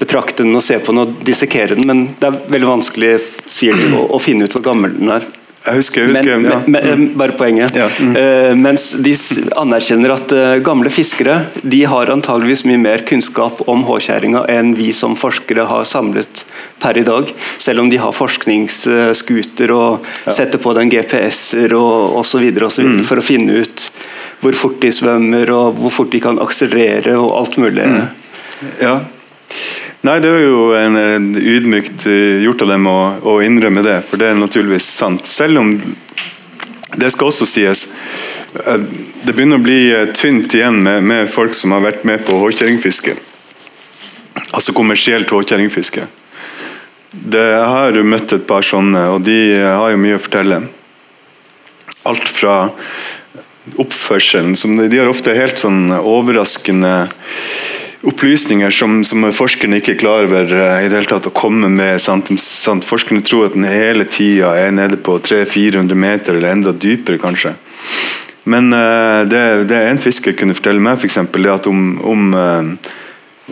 [0.00, 3.76] betrakte den og se på den og dissekere den, men det er veldig vanskelig sier
[3.76, 5.28] de, å, å finne ut hvor gammel den er.
[5.64, 6.56] Jeg husker, jeg husker men, ja.
[6.66, 7.76] men, men, bare poenget.
[7.78, 7.86] Ja.
[7.96, 8.12] Mm.
[8.12, 9.14] Uh, mens de
[9.56, 14.90] anerkjenner at uh, gamle fiskere de har antageligvis mye mer kunnskap om håkjerringa enn vi
[14.96, 16.44] som forskere har samlet
[16.84, 17.32] per i dag.
[17.56, 20.36] Selv om de har forskningsskuter og ja.
[20.36, 22.44] setter på den GPS-er og osv.
[22.44, 23.00] Mm.
[23.08, 23.88] for å finne ut
[24.44, 27.88] hvor fort de svømmer og hvor fort de kan akselerere og alt mulig.
[27.88, 28.04] Mm.
[28.84, 28.98] Ja,
[30.04, 34.02] Nei, det er jo en, en ydmykt eh, gjort av dem å, å, innrømme det,
[34.04, 35.24] for det er naturligvis sant.
[35.24, 35.70] Selv om
[36.94, 37.86] det skal også sies
[38.60, 38.84] eh,
[39.24, 42.36] Det begynner å bli eh, tynt igjen med, med folk som har vært med på
[42.42, 43.16] håkjerringfiske.
[44.52, 46.04] Altså kommersielt håkjerringfiske.
[47.14, 50.60] Jeg har møtt et par sånne, og de har jo mye å fortelle.
[52.10, 52.58] Alt fra
[53.80, 57.06] oppførselen som De har ofte helt sånn overraskende
[58.04, 61.70] opplysninger som, som forskerne ikke er klar over uh, i det hele tatt å komme
[61.72, 61.96] med.
[62.02, 62.30] Sant?
[62.40, 62.86] Sant?
[62.86, 67.54] Forskerne tror at den hele tida er nede på 300-400 meter, eller enda dypere, kanskje.
[68.50, 72.34] Men uh, det, det en fisker kunne fortelle meg, for eksempel, er at om, om,
[72.36, 72.92] uh,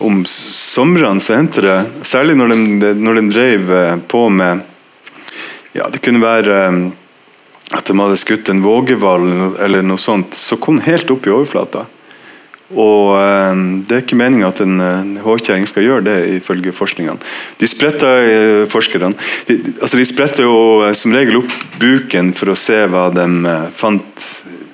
[0.04, 3.72] om somrene så hendte det, særlig når de, når de drev
[4.08, 4.68] på med
[5.72, 6.56] ja, Det kunne være
[7.72, 9.22] at de hadde skutt en vågehval
[9.64, 11.86] eller noe sånt, så kom helt opp i overflata.
[12.72, 17.20] Og eh, Det er ikke meninga at en håkjerring skal gjøre det, ifølge forskningene.
[17.60, 19.12] De spretter eh, forskerne,
[19.48, 20.56] de, altså de spretter jo
[20.86, 23.28] eh, som regel opp buken for å se hva de
[23.76, 24.26] fant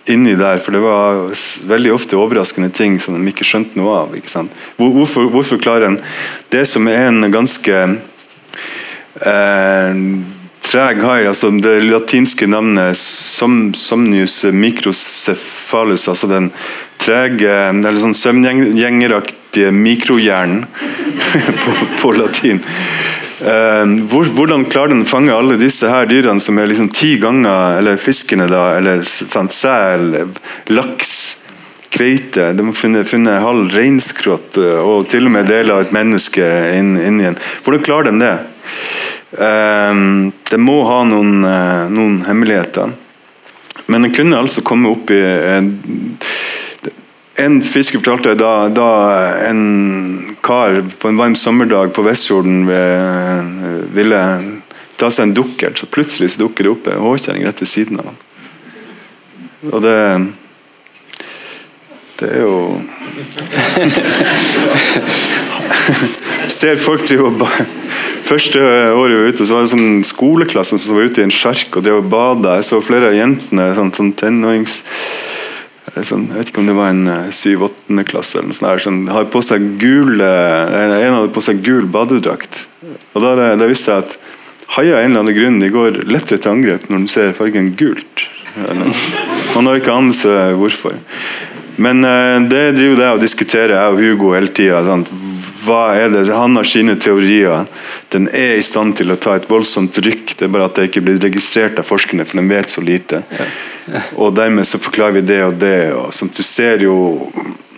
[0.08, 0.60] inni der.
[0.62, 1.28] For det var
[1.68, 4.16] veldig ofte overraskende ting som de ikke skjønte noe av.
[4.16, 4.46] ikke?
[4.78, 6.00] Hvorfor, hvorfor klarer en
[6.52, 7.76] det som er en ganske
[9.26, 10.02] eh,
[10.68, 16.50] treg hai, altså det latinske navnet som, somnius microcephalus, altså den
[16.98, 20.64] trege, eller sånn søvngjengeraktige mikrohjernen
[21.62, 22.60] på, på, latin.
[23.38, 23.84] Uh,
[24.34, 28.00] hvordan klarer den å fange alle disse her dyrene som er liksom ti ganger Eller
[28.02, 30.08] fiskene, da, eller sant, sel,
[30.74, 31.12] laks,
[31.94, 35.94] kveite De har funnet, funnet halv reinskrott eh, og til og med deler av et
[35.94, 37.38] menneske inni inn en.
[37.62, 38.34] Hvordan klarer de det?
[40.50, 41.46] Det må ha noen,
[41.94, 42.90] noen hemmeligheter.
[43.86, 45.22] Men den kunne altså komme opp i
[47.38, 48.90] en fisker fortalte da, da
[49.46, 52.66] en kar på en varm sommerdag på Vestfjorden
[53.94, 54.22] ville
[54.98, 58.10] ta seg en dukkert, så plutselig dukker det opp en håkjerring rett ved siden av
[58.10, 58.18] ham.
[59.72, 59.98] Og det
[62.18, 62.56] Det er jo
[66.58, 67.46] Ser folk drive og
[68.28, 71.32] Første året vi var ute, så var det sånn skoleklasse som var ute i en
[71.32, 72.58] sjark og drev og bada.
[72.58, 74.82] Jeg så flere av jentene, sånn, sånn tenårings
[76.06, 79.28] sånn, Jeg vet ikke om det var en uh, syv-åttende klasse eller noe sånn, har
[79.32, 82.66] på seg gul, En hadde på seg gul badedrakt.
[83.14, 84.16] Og da, da visste jeg at
[84.76, 88.26] haier en eller annen grunn de går lettere til angrep når de ser fargen gult.
[89.54, 90.96] Man har ikke anelse hvorfor.
[91.78, 94.82] Men uh, det driver jeg og diskuterer jeg og Hugo hele tida.
[95.68, 96.24] Hva er det?
[96.32, 97.66] Han har sine teorier.
[98.12, 100.34] Den er i stand til å ta et voldsomt rykk.
[100.38, 103.20] Det er bare at det ikke blir registrert av forskerne, for de vet så lite.
[104.16, 105.92] Og dermed så forklarer vi det og det.
[105.92, 106.96] og sånn, Du ser jo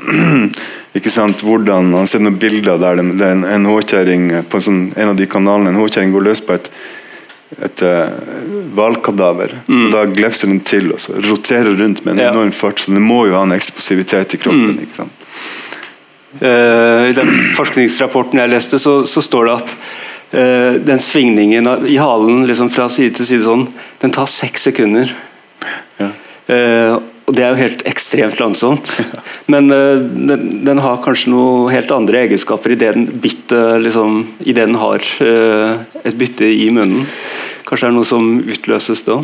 [0.96, 4.88] ikke sant, hvordan Han ser noen bilder der det er en, en håkjerring på sånn,
[4.96, 5.74] en av de kanalene.
[5.74, 6.72] En håkjerring går løs på et
[7.59, 7.83] et
[8.76, 9.57] hvalkadaver.
[9.66, 9.87] Uh, mm.
[9.90, 12.79] Da glefser den til og så roterer rundt med en enorm fart.
[12.79, 14.76] Så den må jo ha en eksplosivitet i kroppen.
[14.76, 14.85] Mm.
[14.87, 15.16] ikke sant?
[16.38, 19.73] Uh, I den forskningsrapporten jeg leste, så, så står det at
[20.37, 23.64] uh, den svingningen i halen liksom fra side til side sånn,
[24.03, 25.11] den tar seks sekunder.
[25.99, 26.12] Ja.
[26.51, 28.90] Uh, og Det er jo helt ekstremt langsomt.
[29.53, 33.05] Men den, den, har kanskje noe helt andre egenskaper idet den,
[33.85, 37.05] liksom, i den har et bytte i munnen.
[37.69, 39.21] Kanskje det er noe som utløses da?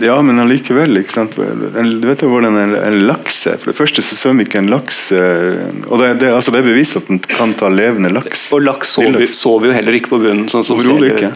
[0.00, 0.96] Ja, men allikevel.
[1.02, 1.36] ikke sant?
[1.36, 3.58] Du vet jo hvordan en, en laks er.
[3.60, 6.68] For det første så svømmer ikke en laks eh, Og det, det, altså det er
[6.70, 8.48] bevist at den kan ta levende laks.
[8.56, 10.48] Og laks sover, sover jo heller ikke på bunnen.
[10.52, 11.32] sånn som Overhodet ikke.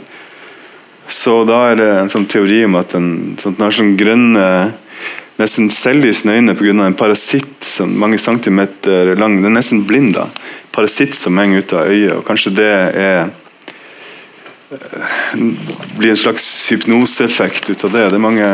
[1.10, 3.10] Så da er det en sånn teori om at den,
[3.42, 4.46] sånn, den har sånn grønne
[5.40, 6.74] nesten selvlysende øyne pga.
[6.84, 9.40] en parasitt som mange centimeter lang.
[9.42, 10.14] Den er nesten blind.
[10.14, 10.28] da.
[10.72, 12.16] Parasitt som henger ut av øyet.
[12.16, 13.30] og Kanskje det er
[15.98, 18.08] blir en slags hypnoseeffekt ut av det.
[18.12, 18.50] Det er mange,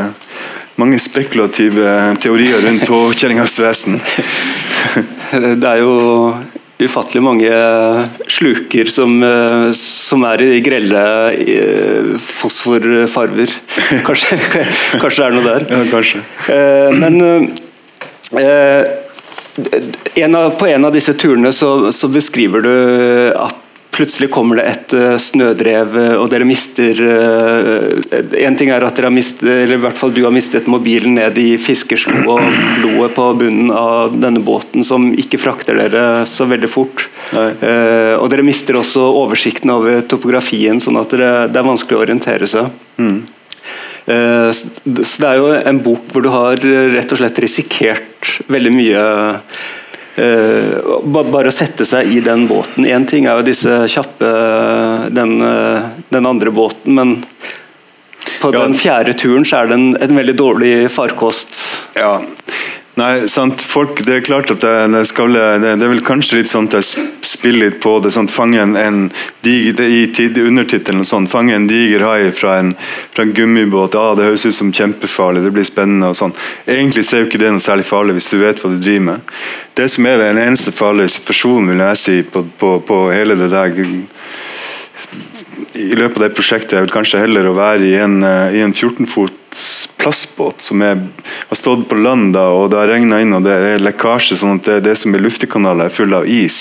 [0.80, 4.00] mange spekulative teorier rundt tåkjerringas vesen.
[5.60, 5.96] Det er jo
[6.78, 7.50] ufattelig mange
[8.30, 11.02] sluker som, eh, som er i grelle
[11.34, 13.52] eh, fosforfarver.
[14.06, 14.38] Kanskje,
[15.00, 15.66] kanskje det er noe der.
[15.72, 16.22] Ja, kanskje.
[16.52, 17.14] Eh, men
[20.16, 22.74] en av, på en av disse turene så, så beskriver du
[23.40, 23.65] at
[23.96, 29.08] plutselig kommer det et uh, snødrev, og dere mister uh, En ting er at dere
[29.08, 32.42] har mistet, eller i hvert fall du har mistet mobilen ned i fiskeslo og
[32.82, 37.06] blodet på bunnen av denne båten, som ikke frakter dere så veldig fort.
[37.34, 37.48] Nei.
[38.20, 42.68] og dere mister også oversikten over topografien, sånn at det er vanskelig å orientere seg.
[43.02, 43.18] Mm.
[44.06, 46.62] Så det er jo en bok hvor du har
[46.94, 49.02] rett og slett risikert veldig mye
[50.16, 52.86] bare å sette seg i den båten.
[52.88, 54.30] Én ting er jo disse kjappe
[55.12, 57.16] den, uh, den andre båten, men
[58.40, 61.60] på den fjerde turen så er det en, en veldig dårlig farkost.
[61.96, 62.18] Ja,
[62.96, 63.60] Nei, sant.
[63.60, 66.70] Folk, det er klart at det, det, skal, det, det er vel kanskje litt sånn
[66.70, 68.14] at jeg spiller litt på det.
[68.14, 69.10] sånn, fange en
[69.44, 72.72] diger, I tid, undertittelen og sånn, fange en diger hai fra en,
[73.12, 73.98] fra en gummibåt.
[74.00, 76.08] Ah, det høres ut som kjempefarlig, det blir spennende.
[76.08, 76.32] og sånn.
[76.64, 79.06] Egentlig så er jo ikke det noe særlig farlig hvis du vet hva du driver
[79.10, 79.36] med.
[79.76, 83.52] Det som er den eneste farlige situasjonen vil jeg si, på, på, på hele det
[83.52, 83.76] der
[85.74, 88.62] i løpet av det prosjektet jeg vil kanskje heller å være i en, eh, i
[88.64, 91.00] en 14 fots plastbåt som er,
[91.48, 94.60] har stått på land da, og det har regna inn og det er lekkasje, sånn
[94.60, 96.60] at det, det som er luftekanaler er full av is.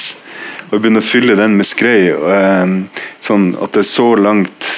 [0.71, 2.87] Og begynner å fylle den med skrei, og,
[3.23, 4.71] sånn at det er så langt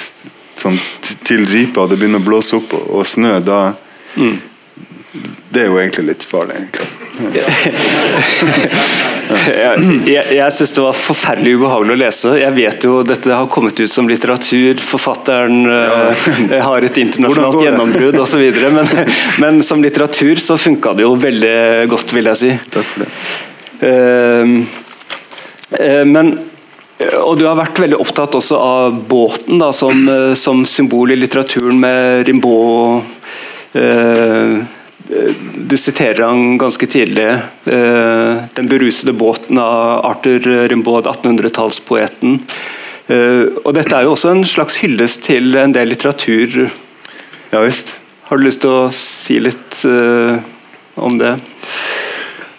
[0.58, 0.78] sånn,
[1.24, 3.72] til ripa og det begynner å blåse opp og, og snø, da
[4.18, 4.38] mm.
[5.48, 6.58] Det er jo egentlig litt farlig.
[6.60, 6.97] egentlig
[9.48, 9.78] jeg
[10.08, 12.32] jeg, jeg syns det var forferdelig ubehagelig å lese.
[12.40, 16.26] Jeg vet jo dette har kommet ut som litteratur, forfatteren uh,
[16.68, 18.44] har et internasjonalt gjennombrudd osv.
[18.74, 18.86] Men,
[19.42, 21.58] men som litteratur så funka det jo veldig
[21.92, 22.52] godt, vil jeg si.
[22.76, 23.10] Takk for det.
[23.78, 24.46] Uh,
[25.78, 26.26] uh, men
[26.98, 30.00] og du har vært veldig opptatt også av båten da, som,
[30.34, 33.06] som symbol i litteraturen med Rimbaud.
[33.76, 34.64] Uh,
[35.08, 37.28] du siterer han ganske tidlig.
[37.64, 42.40] Eh, 'Den berusede båten' av Arthur Rimbaud, 1800-tallspoeten.
[43.08, 46.68] Eh, og dette er jo også en slags hyllest til en del litteratur.
[47.52, 47.96] Ja visst.
[48.28, 50.36] Har du lyst til å si litt eh,
[51.00, 51.32] om det?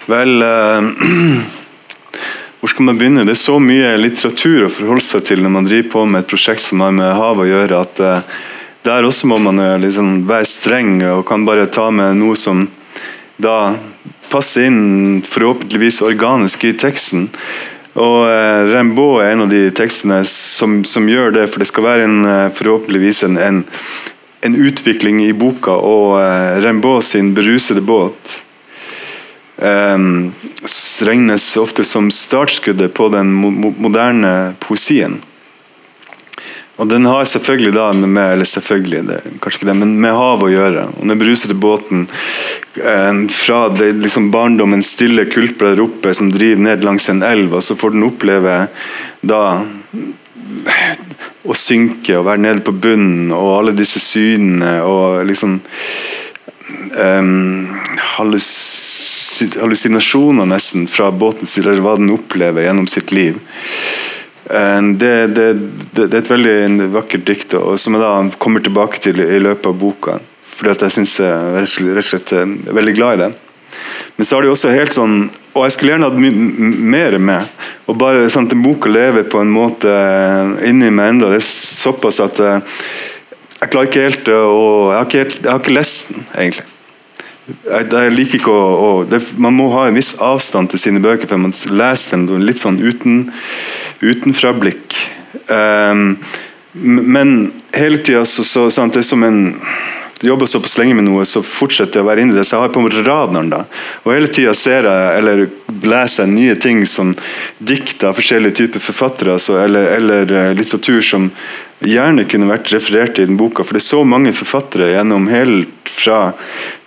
[0.09, 0.81] Vel uh,
[2.59, 3.27] Hvor skal man begynne?
[3.27, 6.31] Det er så mye litteratur å forholde seg til når man driver på med et
[6.31, 8.39] prosjekt som har med havet å gjøre, at uh,
[8.85, 12.67] der også må man liksom være streng og kan bare ta med noe som
[13.39, 13.75] da
[14.29, 17.27] passer inn forhåpentligvis organisk i teksten.
[17.99, 21.87] Og eh, Rimbaud er en av de tekstene som, som, gjør det, for det skal
[21.87, 23.63] være en, eh, forhåpentligvis en, en,
[24.45, 25.73] en, utvikling i boka.
[25.73, 28.37] Og eh, Rimbaud sin 'Berusede båt'
[29.57, 29.97] eh,
[31.09, 35.19] regnes ofte som startskuddet på den mo moderne poesien.
[36.79, 40.45] Og Den har selvfølgelig da med, eller selvfølgelig, det, kanskje ikke det, men med hav
[40.45, 40.85] å gjøre.
[40.95, 42.05] Og Den brusete båten
[42.79, 47.57] eh, fra det, liksom barndommen stille kulper der oppe som driver ned langs en elv,
[47.59, 48.61] og så får den oppleve
[49.19, 49.43] da
[51.49, 55.59] å synke og være nede på bunnen og alle disse synene og liksom
[56.99, 57.67] um,
[58.17, 63.35] hallusinasjoner nesten fra båten sin, eller hva den opplever gjennom sitt liv.
[64.49, 65.47] Eh, det, det,
[65.93, 69.69] det, er et veldig vakkert dikt og som jeg da kommer tilbake til i løpet
[69.69, 70.17] av boka.
[70.55, 73.29] Fordi at jeg synes jeg rett og slett er veldig glad i det.
[74.17, 75.13] Men så er det jo også helt sånn
[75.53, 76.17] Og jeg skulle gjerne hatt
[76.95, 77.53] mer med.
[77.89, 79.93] Og bare sånn at boka lever på en måte
[80.67, 81.31] inni meg enda.
[81.31, 82.81] Det er såpass at eh,
[83.59, 86.67] jeg klarer ikke helt å Jeg jeg har ikke lest den, egentlig.
[87.49, 91.01] Jeg, jeg liker ikke å, å det, Man må ha en viss avstand til sine
[91.03, 93.23] bøker før man leser dem litt sånn uten,
[94.01, 94.97] utenfra-blikk.
[95.49, 96.17] Um,
[96.73, 99.39] men hele tida så, så sant, det er som en
[100.21, 102.43] jobber såpass lenge med noe, så fortsetter jeg å være inni det.
[102.47, 103.63] Så jeg har på radaren da.
[104.03, 105.45] Og hele tida ser jeg eller
[105.85, 107.13] leser jeg nye ting som
[107.57, 111.29] dikt av forskjellige typer forfattere, altså, eller, eller, eh, litteratur som
[111.85, 113.63] gjerne kunne vært referert i den boka.
[113.63, 116.19] For det er så mange forfattere gjennom helt fra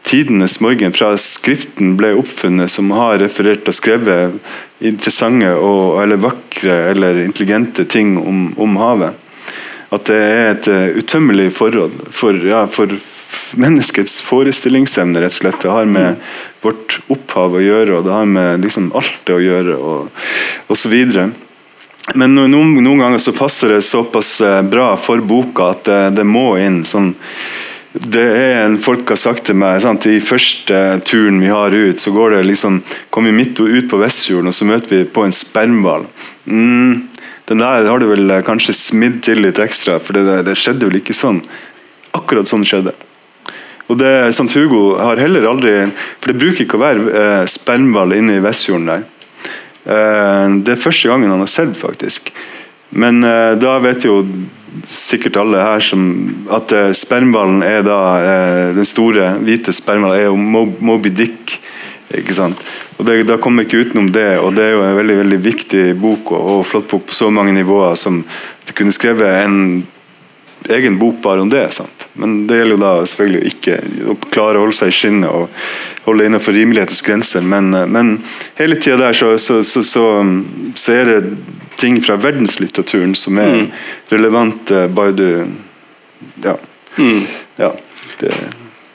[0.02, 4.36] tidenes morgen, fra skriften ble oppfunnet, som har referert og skrevet
[4.82, 9.18] interessante og, eller vakre eller intelligente ting om, om havet.
[9.92, 12.92] At det er et uh, utømmelig forhold for, ja, for
[13.60, 15.60] menneskets forestillingsevne, rett og slett.
[15.62, 16.20] Det har med
[16.64, 20.94] vårt opphav å gjøre, og det har med liksom alt det å gjøre, og osv.
[22.18, 26.24] Men noen, noen, ganger så passer det såpass eh, bra for boka at det, det
[26.26, 27.12] må inn sånn
[27.92, 32.00] det er en folk har sagt til meg sant, I første turen vi har ut,
[32.00, 32.80] så går det liksom,
[33.12, 36.06] kommer vi midt ut på Vestfjorden og så møter vi på en spermhval.
[36.48, 37.02] Mm,
[37.50, 41.02] den der har du vel kanskje smidd til litt ekstra, for det, det skjedde vel
[41.02, 41.42] ikke sånn.
[42.16, 42.94] Akkurat sånn skjedde.
[43.92, 45.72] Og det, Sant Hugo har heller aldri
[46.22, 49.04] For det bruker ikke å være eh, spermhval inne i Vestfjorden der.
[49.84, 52.30] Eh, det er første gangen han har sett, faktisk.
[52.96, 54.22] Men eh, da vet jo
[54.88, 56.04] sikkert alle her som,
[56.52, 61.58] at eh, spermhvalen er da eh, den store hvite spermhvalen er jo Moby Dick.
[62.12, 62.60] ikke sant?
[62.98, 65.40] Og det, Da kommer vi ikke utenom det, og det er jo en veldig veldig
[65.44, 68.20] viktig bok og, og flott bok på så mange nivåer som
[68.66, 69.82] du kunne skrevet en
[70.70, 71.72] egen bok bare om det.
[71.74, 72.06] sant?
[72.12, 73.78] Men det gjelder jo da selvfølgelig å ikke
[74.12, 75.48] å klare å holde seg i skinnet og
[76.06, 77.46] holde innenfor rimelighetens grenser.
[77.46, 78.14] Men, men
[78.58, 80.04] hele tida der så, så, så, så,
[80.92, 81.20] er det
[81.82, 83.68] ting fra verdenslitteraturen som er mm.
[84.14, 85.28] relevante, bare du
[86.42, 86.56] Ja.
[86.96, 87.22] Mm.
[87.58, 87.72] ja
[88.20, 88.32] det.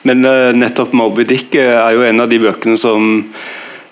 [0.08, 3.26] Men uh, nettopp Moby Dick eh, er jo en av de bøkene som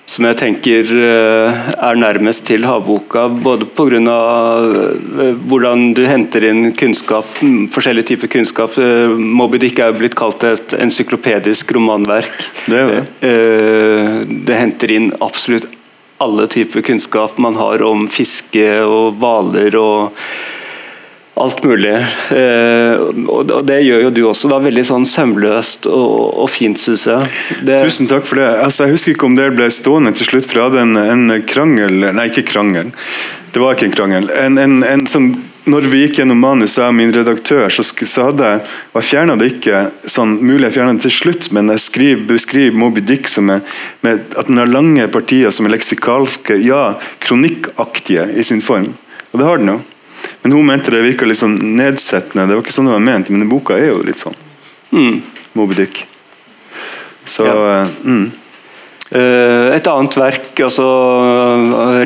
[0.06, 3.26] som jeg tenker eh, er nærmest til havboka.
[3.42, 4.18] Både pga.
[5.24, 7.28] Eh, hvordan du henter inn kunnskap,
[7.74, 8.78] forskjellige typer kunnskap.
[8.78, 12.30] Eh, Moby Dick er jo blitt kalt et encyklopedisk romanverk.
[12.70, 13.32] Det, det.
[14.46, 15.68] det henter inn absolutt
[16.18, 20.28] alle typer kunnskap man har om fiske og hvaler og
[21.36, 21.96] alt mulig.
[22.32, 24.50] Eh, og Det gjør jo du også.
[24.52, 27.32] da, Veldig sånn sømløst og, og fint, syns jeg.
[27.68, 27.82] Det...
[27.84, 28.48] Tusen takk for det.
[28.64, 31.42] Altså, jeg husker ikke om det ble stående til slutt, for jeg hadde en, en
[31.48, 32.94] krangel Nei, ikke krangel.
[33.52, 34.32] Det var ikke en krangel.
[34.40, 35.34] En, en, en sånn
[35.66, 38.62] når vi gikk gjennom manus, jeg og min redaktør, så, så hadde jeg
[38.92, 42.24] og jeg fjerna det ikke sånn, mulig jeg fjerna det til slutt, men jeg skriver,
[42.30, 43.64] beskriver Moby Dick som er,
[44.06, 46.84] med at den har lange partier som er leksikalske, ja,
[47.26, 48.92] kronikkaktige i sin form.
[49.32, 49.82] Og det har den jo.
[50.44, 52.48] Men hun mente det virka litt sånn nedsettende.
[52.48, 54.38] Det var ikke sånn det var ment, men boka er jo litt sånn.
[54.94, 55.22] Mm.
[55.58, 56.06] Moby Dick.
[57.26, 57.82] Så ja.
[57.82, 58.26] uh, mm.
[59.14, 60.86] Eh, et annet verk, altså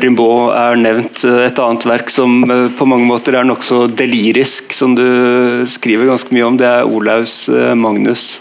[0.04, 1.24] Rimbaud er nevnt.
[1.24, 6.34] Et annet verk som eh, på mange måter er nokså delirisk, som du skriver ganske
[6.36, 7.46] mye om, det er Olaus
[7.78, 8.34] Magnus.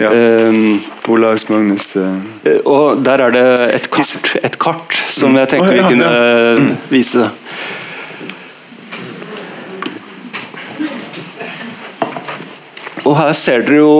[0.00, 0.08] Ja.
[0.10, 0.80] Um,
[1.12, 2.16] Olaus Magnus uh,
[2.66, 3.44] Og der er det
[3.76, 6.08] et kart, et kart som jeg tenkte vi kunne
[6.90, 7.28] vise.
[13.02, 13.94] Og her ser dere jo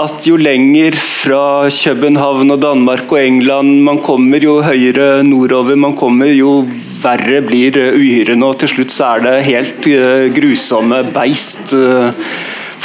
[0.00, 5.96] at jo lenger fra København og Danmark og England man kommer, jo høyere nordover man
[5.96, 6.62] kommer, jo
[7.02, 8.46] verre blir uhyrene.
[8.46, 11.74] Og til slutt så er det helt uh, grusomme beist.
[11.76, 12.08] Uh,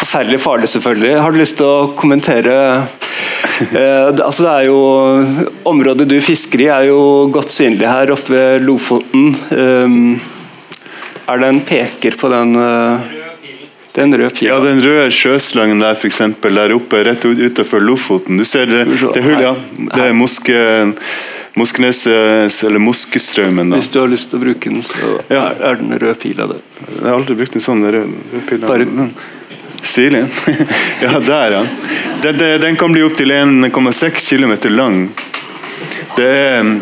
[0.01, 1.15] forferdelig farlig, selvfølgelig.
[1.22, 4.80] Har du lyst til å kommentere eh, altså det er jo
[5.69, 9.30] Området du fisker i er jo godt synlig her oppe ved Lofoten.
[9.51, 10.15] Um,
[11.30, 13.20] er det en peker på den uh,
[13.93, 14.53] den røde pila.
[14.53, 18.39] Ja, den røde sjøslangen der, for eksempel, der oppe rett utenfor Lofoten.
[18.39, 19.43] Du ser det, det, hullet.
[19.43, 19.55] ja.
[19.95, 20.61] det er Moske,
[21.59, 23.73] Moskenes, eller Moskestraumen.
[23.75, 25.49] Hvis du har lyst til å bruke den, så ja.
[25.51, 26.63] er, den røde pila der.
[26.87, 28.71] Jeg har aldri brukt en sånn rød, rød pila.
[28.71, 29.09] Bare...
[29.81, 30.23] Stilig.
[31.03, 31.65] ja, der, ja.
[32.21, 35.03] Den, den kan bli opptil 1,6 km lang.
[36.15, 36.75] Det er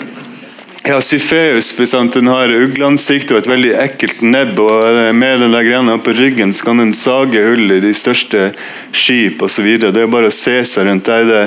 [0.87, 1.73] ja, Syfeus
[2.13, 4.59] den har ugleansikt og et veldig ekkelt nebb.
[4.63, 7.93] og eh, Med den der greia på ryggen så kan den sage hull i de
[7.93, 8.51] største
[8.91, 9.67] skip osv.
[9.79, 11.05] Det er bare å se seg rundt.
[11.05, 11.43] Der det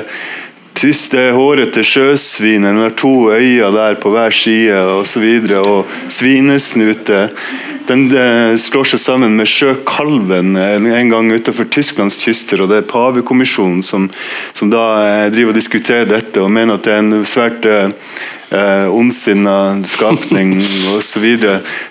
[0.78, 2.70] tyste, hårete sjøsvinet.
[2.70, 5.00] Den har to øyne der på hver side osv.
[5.00, 7.26] Og, så videre, og svinesnute.
[7.88, 12.62] Den eh, slår seg sammen med sjøkalven en gang utenfor Tysklands kyster.
[12.62, 14.06] og Det er Pavekommisjonen som,
[14.54, 18.86] som da eh, driver og diskuterer dette og mener at det er en svært eh,
[18.92, 20.56] ondsinna skapning
[20.96, 21.26] osv.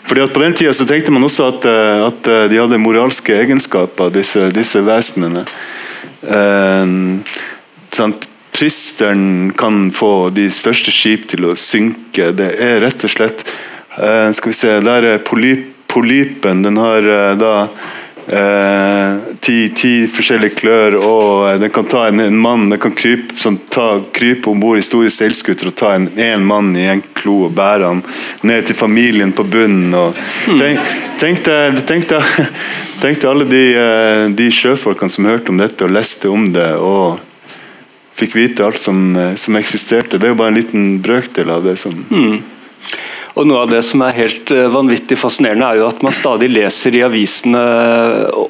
[0.08, 4.14] På den tida så tenkte man også at, eh, at eh, de hadde moralske egenskaper,
[4.14, 5.46] disse, disse vesenene.
[6.22, 6.98] Eh,
[7.92, 8.28] sant?
[8.52, 12.34] Tristeren kan få de største skip til å synke.
[12.36, 13.46] Det er rett og slett
[13.96, 16.64] eh, Skal vi se, der er polyp, polypen.
[16.66, 17.56] Den har eh, da
[18.28, 22.94] Eh, ti, ti, forskjellige klør, og eh, den kan ta en, en mann Den kan
[22.96, 26.86] krype, sånn, ta, krype om bord i store seilskuter og ta en, en, mann i
[26.88, 28.04] en klo og bære han
[28.48, 29.90] ned til familien på bunnen.
[29.98, 30.62] Og, hmm.
[30.62, 32.54] tenk, tenk, deg, tenk, deg,
[33.02, 33.66] tenk deg alle de,
[34.38, 36.72] de, sjøfolkene som hørte om dette og leste om det.
[36.78, 37.20] og
[38.22, 40.20] fikk vite alt som, som eksisterte.
[40.22, 42.38] Det er jo bare en liten brøkdel av det som hmm.
[43.40, 46.50] Og Noe av det som er helt eh, vanvittig fascinerende, er jo at man stadig
[46.52, 47.62] leser i avisene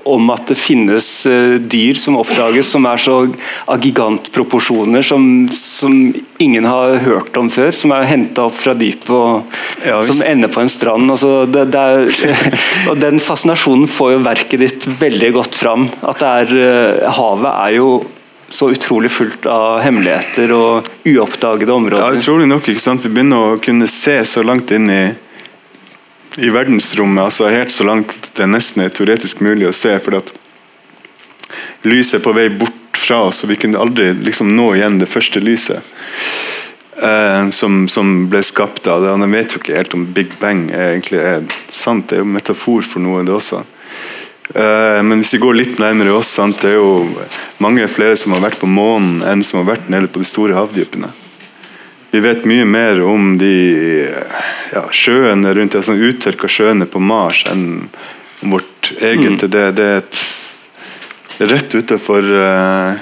[0.10, 3.18] om at det finnes eh, dyr som oppdages som er så
[3.70, 5.98] av gigantproporsjoner som, som
[6.42, 7.74] ingen har hørt om før.
[7.76, 9.54] Som er henta opp fra dypet og
[9.86, 11.12] ja, som ender på en strand.
[11.14, 12.50] Altså, det, det er,
[12.90, 15.86] og Den fascinasjonen får jo verket ditt veldig godt fram.
[16.02, 17.94] At det er, eh, havet er jo
[18.52, 22.04] så utrolig fullt av hemmeligheter og uoppdagede områder.
[22.04, 22.68] Ja, utrolig nok.
[22.68, 23.06] ikke sant?
[23.06, 25.04] Vi begynner å kunne se så langt inn i,
[26.44, 27.24] i verdensrommet.
[27.30, 29.96] altså Helt så langt det nesten er teoretisk mulig å se.
[29.96, 30.34] at
[31.88, 35.10] lyset er på vei bort fra oss, og vi kunne aldri liksom nå igjen det
[35.10, 35.82] første lyset.
[37.02, 39.10] Eh, som, som, ble skapt av det.
[39.16, 42.10] Han vet jo ikke helt om Big Bang er egentlig er sant.
[42.10, 43.64] Det er jo metafor for noe, det også.
[43.64, 43.81] Eh,
[44.54, 47.06] men hvis vi går litt nærmere oss, sant, det er jo
[47.64, 50.58] mange flere som har vært på månen enn som har vært nede på de store
[50.58, 51.08] havdypene.
[52.12, 53.56] Vi vet mye mer om de
[54.74, 57.88] ja, sjøene rundt altså uttørka sjøene på Mars enn
[58.42, 59.38] om vårt eget.
[59.38, 59.48] Mm.
[59.48, 60.28] Det, det, er et
[61.42, 63.00] Rett utenfor uh,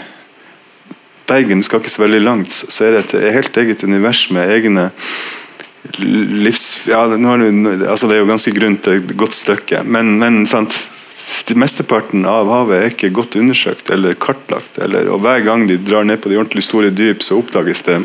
[1.28, 4.54] Bergen, du skal ikke så veldig langt, så er det et helt eget univers med
[4.54, 4.86] egne
[6.00, 6.86] livs...
[6.88, 10.78] Ja, altså det er jo ganske grunt, et godt stykke, men, men sant
[11.60, 14.78] Mesteparten av havet er ikke godt undersøkt eller kartlagt.
[14.82, 18.00] Eller, og Hver gang de drar ned på de ordentlig store dyp, så oppdages det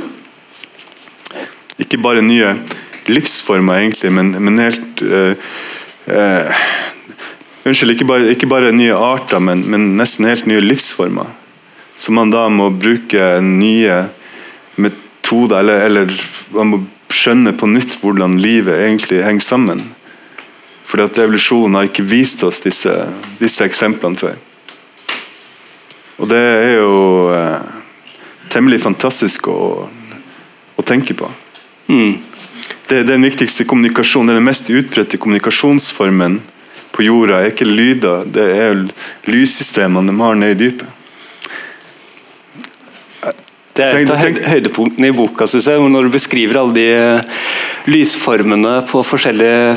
[1.83, 2.55] ikke bare nye
[3.11, 5.35] livsformer, egentlig, men, men helt øh,
[6.07, 6.65] øh,
[7.65, 11.31] Unnskyld, ikke bare, ikke bare, nye arter, men, men, nesten helt nye livsformer.
[11.97, 14.03] Så man da må bruke nye
[14.77, 16.13] metoder, eller, eller
[16.53, 19.81] man må skjønne på nytt hvordan livet egentlig henger sammen.
[20.85, 22.93] Fordi at evolusjonen har ikke vist oss disse,
[23.41, 24.37] disse eksemplene før.
[26.21, 26.93] Og det er jo
[27.35, 27.73] eh,
[28.53, 29.59] temmelig fantastisk å,
[30.77, 31.31] å tenke på.
[31.89, 32.19] Mm.
[32.87, 36.39] Det, den viktigste kommunikasjonen, den mest utbredte kommunikasjonsformen
[36.95, 38.85] på jorda er ikke lyder, det er
[39.27, 40.94] lyssystemene de har nede i dypet.
[43.75, 47.39] Det er et av høydepunktene i boka, synes jeg, når du beskriver alle de eh,
[47.91, 49.75] lysformene på forskjellige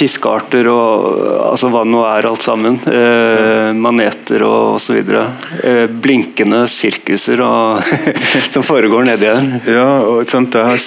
[0.00, 2.78] fiskearter og altså hva det nå er alt sammen.
[2.86, 5.02] Eh, maneter og osv.
[5.02, 7.82] Eh, blinkende sirkuser og,
[8.54, 9.50] som foregår nedi her.
[9.66, 10.80] Ja, og sant, jeg har,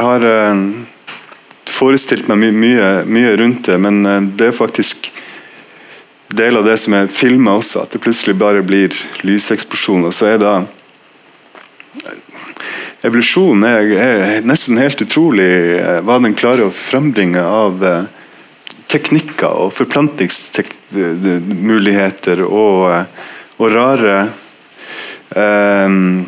[0.00, 0.66] har uh,
[1.68, 5.12] forestilt meg my mye, mye, rundt det, men uh, det er faktisk
[6.32, 8.96] del av det som er filma også, at det plutselig bare blir
[9.28, 10.14] lyseksplosjoner.
[10.16, 10.62] Så er da
[13.02, 15.50] Evolusjonen er, er, nesten helt utrolig
[16.06, 18.04] hva den klarer å frembringe av uh,
[18.92, 23.06] teknikker og forplantingsmuligheter og,
[23.58, 24.28] og rare
[25.34, 26.26] um,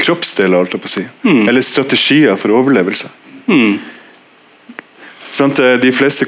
[0.00, 1.04] kroppsdeler, holdt jeg på å si.
[1.24, 1.48] Mm.
[1.48, 3.08] Eller strategier for overlevelse.
[3.50, 3.74] Mm.
[5.30, 6.26] Sånn, de fleste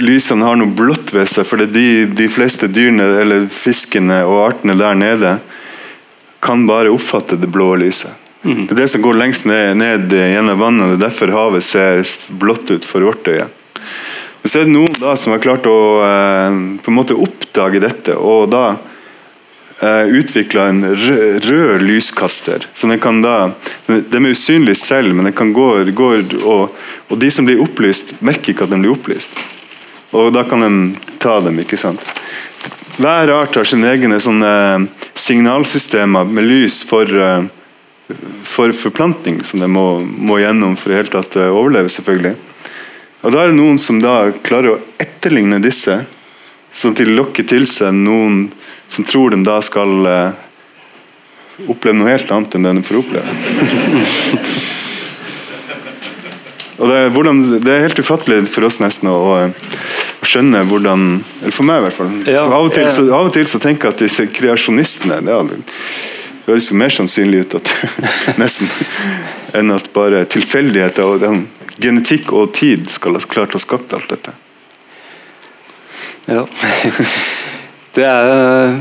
[0.00, 4.74] lysene har noe blått ved seg, for de, de fleste dyrene eller fiskene og artene
[4.78, 5.38] der nede
[6.40, 8.12] kan bare oppfatte det blå lyset.
[8.46, 8.66] Mm.
[8.66, 11.66] Det er det som går lengst ned, ned gjennom vannet, og det er derfor havet
[11.66, 12.02] ser
[12.38, 13.48] blått ut for vårt øye.
[14.42, 17.80] Men så er det noen da som har klart å eh, på en måte oppdage
[17.82, 18.76] dette, og da
[19.80, 22.68] eh, utvikla en rød, rød, lyskaster.
[22.72, 23.50] Så den kan da,
[23.88, 26.12] De er usynlige selv, men den kan gå, gå
[26.44, 26.76] og,
[27.08, 29.34] og, de som blir opplyst, merker ikke at de blir opplyst.
[30.14, 30.70] Og da kan de
[31.18, 31.58] ta dem.
[31.66, 32.06] ikke sant?
[32.96, 34.86] Hver art har sine egne sånne
[35.16, 37.44] signalsystemer med lys for uh,
[38.46, 42.34] for forplantning som de må, må gjennom for helt hele tatt eh, selvfølgelig.
[43.26, 46.04] Og Da er det noen som da klarer å etterligne disse,
[46.72, 48.46] sånn at de lokker til seg noen
[48.86, 50.06] som tror de da skal
[51.66, 53.26] oppleve noe helt annet enn det de får oppleve.
[56.78, 59.50] og det er, hvordan, det er, helt ufattelig for oss nesten å,
[60.36, 61.04] å skjønne hvordan
[61.40, 62.10] Eller for meg, i hvert fall.
[62.28, 65.48] Ja, av, og til, så, av og til så tenker jeg at disse kreasjonistene er,
[65.48, 67.72] det høres jo mer sannsynlig ut at
[68.42, 68.68] nesten
[69.56, 71.46] enn at bare tilfeldigheter og den,
[71.80, 74.32] genetikk og tid skal ha klart å skapt alt dette.
[76.26, 76.44] Ja.
[77.96, 78.74] Det er,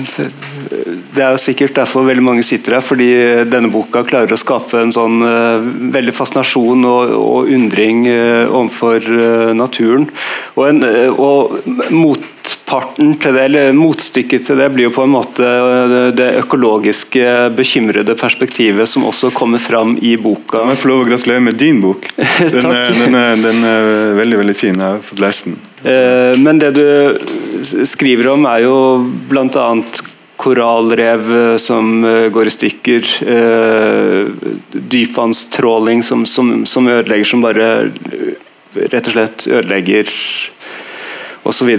[1.16, 3.08] det er jo sikkert derfor veldig mange sitter her, fordi
[3.48, 5.64] denne boka klarer å skape en sånn uh,
[5.96, 10.10] veldig fascinasjon og, og undring uh, overfor uh, naturen.
[10.56, 10.84] Og, en,
[11.16, 11.56] og
[11.96, 15.52] motparten til det, eller motstykket til det blir jo på en måte
[16.16, 20.66] det økologiske, bekymrede perspektivet som også kommer fram i boka.
[20.74, 22.12] Jeg får lov å gratulere med din bok.
[22.56, 23.90] Den, er, den, er, den er,
[24.20, 24.76] veldig veldig fin.
[24.76, 25.58] Jeg har fått lest den.
[25.84, 27.18] Eh, men det du
[27.86, 28.76] skriver om, er jo
[29.30, 29.68] bl.a.
[30.40, 33.12] korallrev eh, som uh, går i stykker.
[34.72, 37.70] Dypvannstråling som, som, som, ødelegger, som bare
[38.76, 40.12] rett og slett ødelegger
[41.46, 41.76] osv.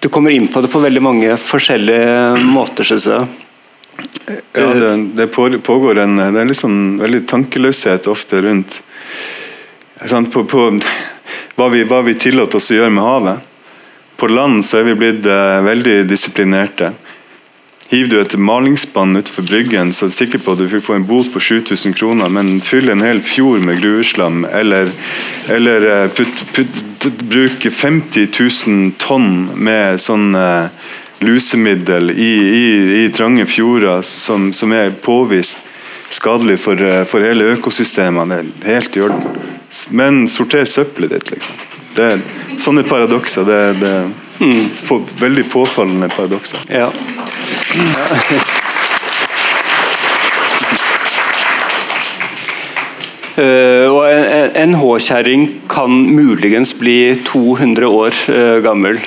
[0.00, 3.26] Du kommer inn på det på veldig mange forskjellige måter, syns jeg.
[4.54, 5.26] Ja, det, det,
[5.66, 8.80] pågår en det er sånn, veldig tankeløshet ofte rundt
[10.32, 10.62] på, på
[11.56, 13.50] hva, vi, hva vi tillater oss å gjøre med havet.
[14.16, 16.92] På land så er vi blitt eh, veldig disiplinerte.
[17.90, 20.96] Hiver du et malingsspann utenfor Bryggen, så er du sikker på at du vil få
[20.96, 24.90] en bot på 7000 kroner, men fyll en hel fjord med gruveslam, eller,
[25.52, 30.88] eller eh, putt, putt, bruk 50 000 tonn med sånn eh,
[31.24, 32.64] lusemiddel i, i,
[33.04, 35.62] i, trange fjorder som, som er påvist
[36.14, 39.53] skadelig for, uh, for hele er helt i orden.
[39.90, 41.62] Men sorter søppelet ditt, liksom.
[41.94, 42.10] Det
[42.58, 43.46] sånne paradokser.
[43.46, 43.94] Det, det
[44.40, 44.66] mm.
[44.88, 46.62] på, veldig påfallende paradokser.
[46.70, 46.90] Ja.
[53.34, 59.00] Uh, og En, en H-kjerring kan muligens bli 200 år uh, gammel.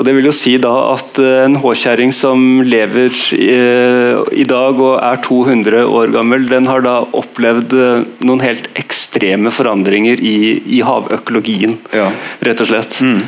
[0.00, 4.78] Og Det vil jo si da at eh, en håkjerring som lever eh, i dag
[4.80, 10.38] og er 200 år gammel, den har da opplevd eh, noen helt ekstreme forandringer i,
[10.78, 11.76] i havøkologien.
[11.92, 12.06] Ja.
[12.46, 12.96] rett og slett.
[13.04, 13.20] Mm.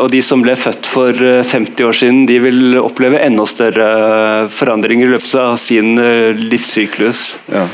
[0.00, 5.06] Og De som ble født for 50 år siden, de vil oppleve enda større forandringer
[5.06, 6.00] i løpet av sin
[6.40, 7.24] livssyklus.
[7.52, 7.66] Ja.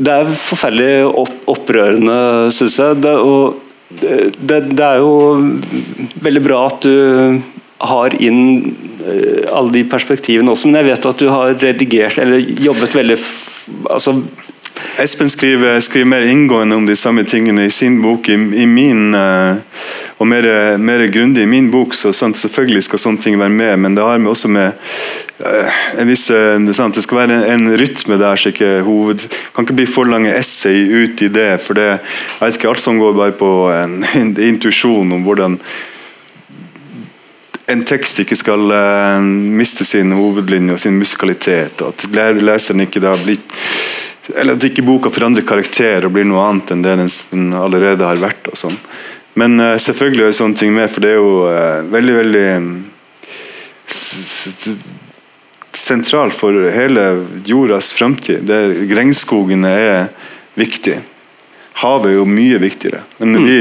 [0.00, 0.92] Det er forferdelig
[1.54, 2.18] opprørende,
[2.56, 3.00] syns jeg.
[3.04, 5.14] Det, og det, det, er jo
[6.22, 7.40] veldig bra at du
[7.80, 8.42] har inn
[9.02, 13.18] eh, alle de perspektivene også, men jeg vet at du har redigert eller jobbet veldig
[13.90, 14.18] altså
[15.00, 18.28] Espen skriver, skriver, mer inngående om de samme tingene i sin bok.
[18.28, 19.56] I, i min, uh,
[20.18, 20.46] og mer,
[20.78, 23.76] mer, grundig i min bok, så sant, selvfølgelig skal sånne ting være med.
[23.84, 24.72] Men det har også med
[25.44, 28.36] uh, en viss sant, Det skal være en, en rytme der.
[28.36, 31.60] så ikke hoved, kan ikke bli for lange essay ut i det.
[31.64, 35.60] for det, jeg vet ikke, Alt som går bare på en, en intuisjon om hvordan
[37.70, 41.82] en tekst ikke skal uh, miste sin hovedlinje og sin musikalitet.
[41.82, 43.38] og At leseren ikke da blir
[44.38, 48.20] eller at ikke boka forandrer karakter og blir noe annet enn det den allerede har
[48.22, 48.50] vært.
[48.52, 48.76] og sånn.
[49.40, 52.48] Men uh, selvfølgelig er sånne ting med, for det er jo uh, veldig, veldig
[55.80, 57.06] sentralt for hele
[57.46, 58.50] jordas framtid.
[58.90, 60.10] Regnskogene er
[60.58, 60.98] viktig.
[61.80, 63.02] Havet er jo mye viktigere.
[63.18, 63.46] Men mm.
[63.46, 63.58] vi,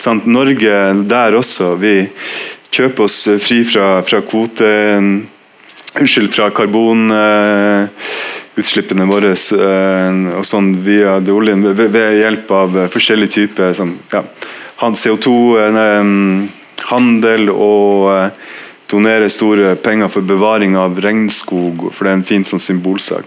[0.00, 0.78] sant, Norge
[1.10, 2.08] der også, vi
[2.74, 4.70] kjøper oss fri fra, fra kvote...
[5.98, 7.10] Unnskyld, fra karbon...
[7.10, 7.86] Uh,
[8.58, 14.22] utslippene våre uh, og sånn via oljen ved, ved, hjelp av forskjellige typer sånn, ja,
[14.78, 18.30] CO2-handel eh, og eh,
[18.88, 23.24] donere store penger for bevaring av regnskog, for det er en fin sånn symbolsak.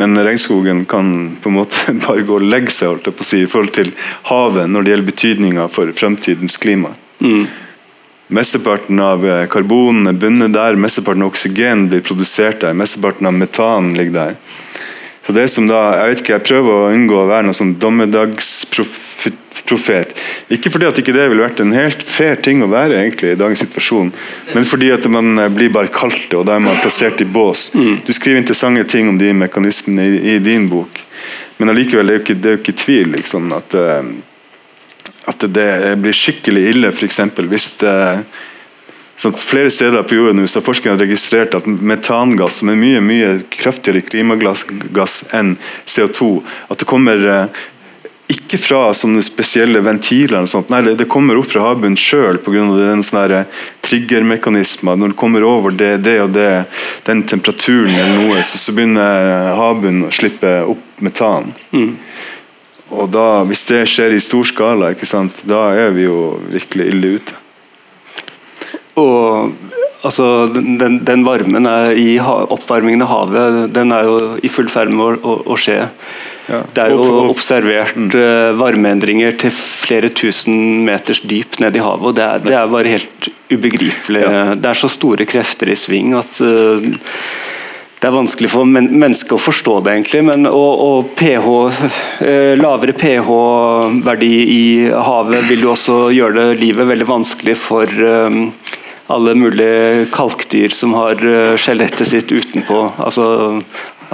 [0.00, 1.06] Men regnskogen kan
[1.40, 3.72] på en måte bare gå og legge seg holdt jeg på å si, i forhold
[3.76, 3.88] til
[4.30, 6.90] havet når det gjelder betydninga for fremtidens klima.
[7.24, 7.44] Mm.
[8.32, 13.34] Mesteparten av karbonen karbon er bundet der, mesteparten av oksygen blir produsert der, mesteparten av
[13.36, 14.34] metan ligger der.
[15.26, 17.78] Så det som da, Jeg vet ikke, jeg prøver å unngå å være noen sånn
[17.78, 20.08] dommedagsprofet.
[20.52, 23.38] Ikke fordi at ikke det ville vært en helt fair ting å være egentlig i
[23.38, 24.12] dagens situasjon,
[24.52, 27.24] men fordi at man eh, blir bare kalt det, og da er man plassert i
[27.24, 27.74] bås.
[27.78, 27.96] Mm.
[28.04, 30.90] Du skriver interessante ting om de mekanismene i, i din bok,
[31.60, 34.02] men allikevel det er jo ikke, det er jo ikke tvil liksom, at uh,
[35.30, 37.20] at det blir skikkelig ille, f.eks.
[37.50, 37.98] hvis det
[39.22, 45.20] Flere steder på jorden har forskerne registrert at metangass, som er mye mye kraftigere klimagass
[45.36, 45.52] enn
[45.86, 46.30] CO2,
[46.72, 47.60] at det kommer eh,
[48.32, 50.46] ikke fra sånne spesielle ventiler.
[50.72, 52.64] Nei, Det kommer opp fra havbunnen sjøl pga.
[53.02, 53.44] sånne
[53.82, 54.96] triggermekanismer.
[54.96, 56.64] Når det kommer over det, det og det,
[57.04, 61.52] den temperaturen, eller noe, så, så begynner havbunnen å slippe opp metan.
[61.72, 61.96] Mm.
[62.92, 64.92] Og da, Hvis det skjer i stor skala,
[65.48, 67.38] da er vi jo virkelig ille ute.
[69.00, 69.54] Og
[70.04, 75.24] altså, den, den varmen i oppvarmingen av havet den er jo i full ferd med
[75.24, 75.80] å, å skje.
[76.50, 76.58] Ja.
[76.74, 78.10] Det er jo observert mm.
[78.16, 82.10] uh, varmeendringer til flere tusen meters dyp ned i havet.
[82.10, 84.24] og Det er, det er bare helt ubegripelig.
[84.26, 84.44] Ja.
[84.58, 86.82] Det er så store krefter i sving at uh,
[88.02, 90.24] det er vanskelig for men mennesket å forstå det, egentlig.
[90.26, 91.46] Men, og, og pH,
[92.26, 98.50] eh, lavere pH-verdi i havet vil jo også gjøre det livet veldig vanskelig for um,
[99.14, 102.90] alle mulige kalkdyr som har uh, skjelettet sitt utenpå.
[103.06, 103.62] Altså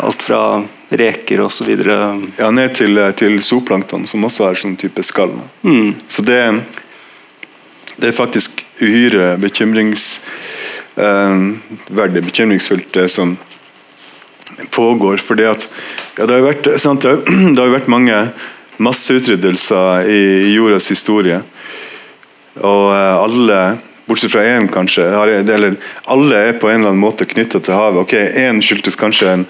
[0.05, 0.61] alt fra
[1.01, 1.73] reker osv.
[2.37, 5.33] Ja, ned til, til zooplankton, som også har sånn type skall.
[5.65, 5.97] Mm.
[6.05, 6.61] Så det,
[7.97, 13.39] det, er faktisk uhyre bekymringsverdig, eh, bekymringsfullt, det som
[14.71, 15.17] pågår.
[15.17, 15.69] fordi at
[16.19, 18.17] ja, det, har vært, sant, det, har, vært mange
[18.79, 20.23] masseutryddelser i,
[20.55, 21.41] jordas historie.
[22.59, 23.61] Og eh, alle,
[24.09, 25.77] bortsett fra én kanskje, har, eller
[26.11, 28.05] alle er på en eller annen måte knytta til havet.
[28.07, 29.47] Ok, Én skyldtes kanskje en,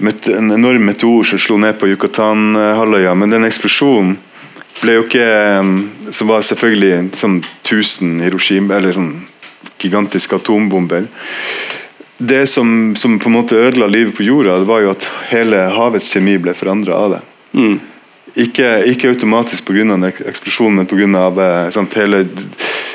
[0.00, 4.18] en enorm meteor som slo ned på Yucatan-halvøya, men den eksplosjonen
[4.80, 5.24] ble jo ikke
[6.16, 9.10] Som var selvfølgelig sånn 1000 Hiroshima, eller sånn
[9.80, 11.04] gigantiske atombomber.
[12.22, 15.56] Det som, som, på en måte ødela livet på jorda, det var jo at hele
[15.72, 17.20] havets kjemi ble forandra av det.
[17.56, 17.78] Mm.
[18.44, 20.12] Ikke, ikke, automatisk pga.
[20.28, 21.22] eksplosjonen, men pga.
[21.46, 22.26] Eh, sant, hele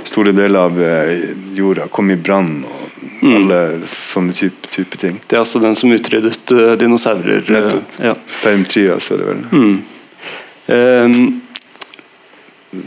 [0.06, 1.26] store deler av eh,
[1.58, 2.60] jorda kom i brann.
[2.70, 2.86] og
[3.26, 3.34] mm.
[3.36, 3.60] alle
[3.90, 5.18] sånne type, type, ting.
[5.28, 7.50] Det er altså den som utryddet uh, dinosaurer?
[7.50, 7.98] Nettopp.
[7.98, 8.14] Ja.
[8.44, 9.44] Permtrias er det vel.
[9.52, 9.76] Mm.
[10.68, 11.42] Um,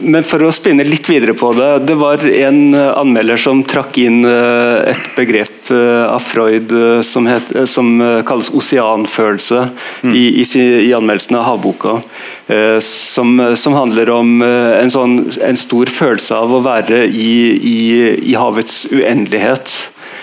[0.01, 1.69] men for å spinne litt videre på det.
[1.89, 6.73] Det var en eh, anmelder som trakk inn eh, et begrep eh, av Freud
[7.05, 7.91] som, het, som
[8.27, 9.65] kalles oseanfølelse
[10.05, 10.15] mm.
[10.15, 10.47] i, i,
[10.89, 11.99] i, anmeldelsen av havboka.
[12.81, 17.79] Som, som handler om en, sånn, en, stor følelse av å være i, i,
[18.33, 19.75] i havets uendelighet.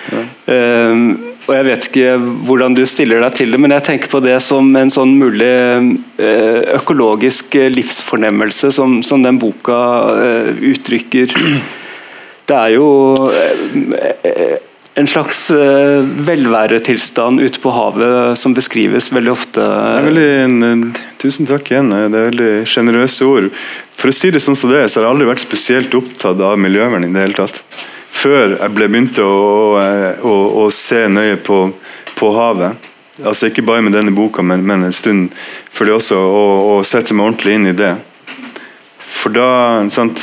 [0.10, 0.24] Ja.
[0.50, 2.12] Um, og Jeg vet ikke
[2.48, 5.46] hvordan du stiller deg til det, men jeg tenker på det som en sånn mulig
[5.46, 9.80] eh, økologisk livsfornemmelse som, som den boka
[10.18, 11.36] eh, uttrykker.
[12.50, 12.88] Det er jo
[13.30, 14.58] eh,
[14.96, 19.66] en slags velværetilstand ute på havet som beskrives veldig ofte.
[20.08, 21.92] Veldig, tusen takk igjen.
[21.92, 23.50] Det er veldig sjenerøse ord.
[24.00, 26.40] For å si det sånn som det er, så har jeg aldri vært spesielt opptatt
[26.40, 27.60] av miljøvern i det hele tatt
[28.16, 29.76] før jeg ble begynte å,
[30.24, 31.60] å, å se nøye på,
[32.16, 32.92] på, havet.
[33.24, 35.30] Altså Ikke bare med denne boka, men, men en stund
[35.76, 37.94] før det også, å, sette meg ordentlig inn i det.
[39.00, 39.50] For da
[39.94, 40.22] sant,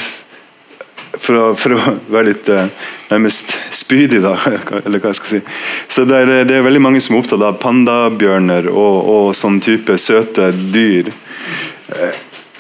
[1.13, 4.35] for å, for å, være litt eh, nærmest spydig, da,
[4.85, 5.43] eller hva jeg skal si.
[5.93, 9.61] Så det er, det er veldig mange som er opptatt av pandabjørner og, og sånn
[9.65, 11.13] type søte dyr.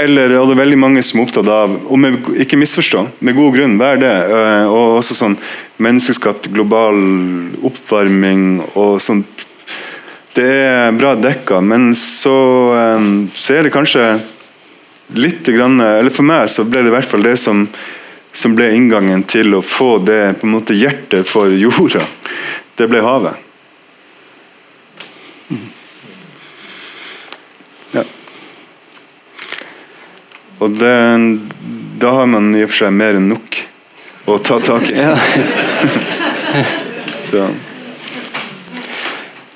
[0.03, 3.36] Eller og det er veldig mange som er opptatt av og med, Ikke misforstå, med
[3.38, 4.12] god grunn, er det?
[4.34, 5.36] Eh, og også sånn
[5.82, 6.98] menneskeskapt global
[7.64, 9.24] oppvarming og sånn
[10.32, 12.36] Det er bra dekka, men så,
[12.78, 14.07] eh, så er det kanskje
[15.18, 17.66] litt grann, Eller for meg så ble det i hvert fall det som,
[18.32, 22.05] som ble inngangen til å få det på en måte hjertet for jorda.
[22.76, 23.51] Det ble havet.
[30.62, 30.94] Og det,
[32.02, 33.58] da har man i og for seg mer enn nok
[34.30, 34.96] å ta tak i.
[37.32, 37.48] Ja.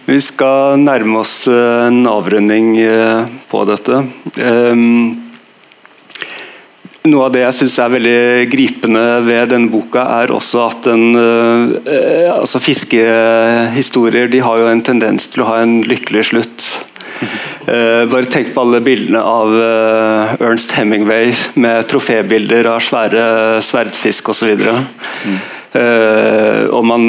[0.06, 4.04] Vi skal nærme oss eh, en avrunding eh, på dette.
[4.38, 5.16] Ehm,
[7.10, 8.20] noe av det jeg syns er veldig
[8.52, 14.84] gripende ved denne boka, er også at den, eh, altså Fiskehistorier de har jo en
[14.86, 16.70] tendens til å ha en lykkelig slutt.
[17.66, 23.24] Uh, bare tenk på alle bildene av uh, Ernst Hemingway med trofébilder av svære
[23.64, 24.52] sverdfisk osv.
[24.62, 25.38] Mm.
[25.76, 27.02] Uh, og man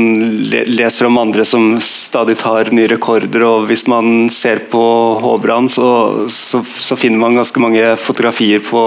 [0.50, 3.46] le leser om andre som stadig tar nye rekorder.
[3.46, 4.82] og Hvis man ser på
[5.22, 5.88] Håbrand, så,
[6.26, 8.84] så, så, finner man ganske mange fotografier på,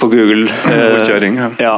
[0.00, 0.48] på Google.
[0.64, 1.50] Håkjerring, ja.
[1.68, 1.76] ja.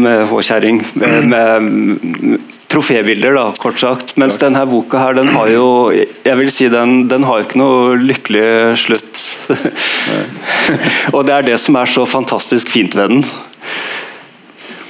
[0.00, 0.80] Med håkjerring.
[0.96, 4.16] Med, med trofébilder, da, kort sagt.
[4.20, 4.48] Mens Takk.
[4.48, 8.76] denne boka her, den har jo jeg vil si den, den har ikke noe lykkelig
[8.80, 9.26] slutt.
[11.14, 13.22] og det er det som er så fantastisk fint ved den.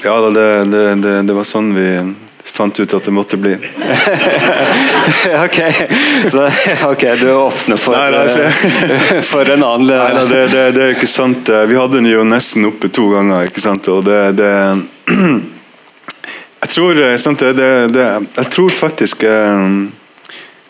[0.05, 1.91] Ja, det, det, det, det var sånn vi
[2.59, 3.53] fant ut at det måtte bli.
[5.45, 5.59] ok,
[6.27, 6.47] så
[6.89, 10.97] ok, du åpner for, nei, nei, for en annen Nei, nei det, det, det, er
[10.97, 11.51] ikke sant.
[11.71, 13.47] Vi hadde den jo nesten oppe to ganger.
[13.47, 13.87] ikke sant?
[13.95, 14.51] Og det, det
[16.59, 19.67] Jeg tror, eh, sant, det, det, jeg tror faktisk eh,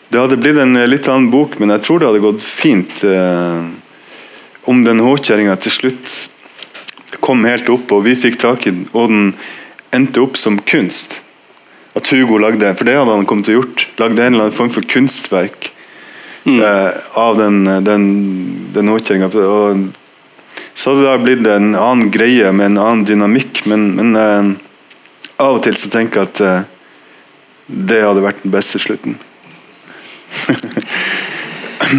[0.09, 3.63] Det hadde blitt en litt annen bok, men jeg tror det hadde gått fint eh,
[4.69, 6.17] om den håkjerringa til slutt
[7.19, 9.33] kom helt opp, og vi fikk tak i den, og den
[9.95, 11.19] endte opp som kunst.
[11.97, 14.55] At Hugo lagde for det hadde han kommet til å gjort, lagde en eller annen
[14.55, 15.71] form for kunstverk
[16.45, 16.59] mm.
[16.61, 18.05] eh, av den, den,
[18.75, 19.31] den håkjerringa.
[20.73, 24.51] Så hadde det blitt en annen greie med en annen dynamikk, men, men eh,
[25.39, 26.61] av og til så tenker jeg at uh,
[27.69, 29.13] det hadde vært den beste slutten.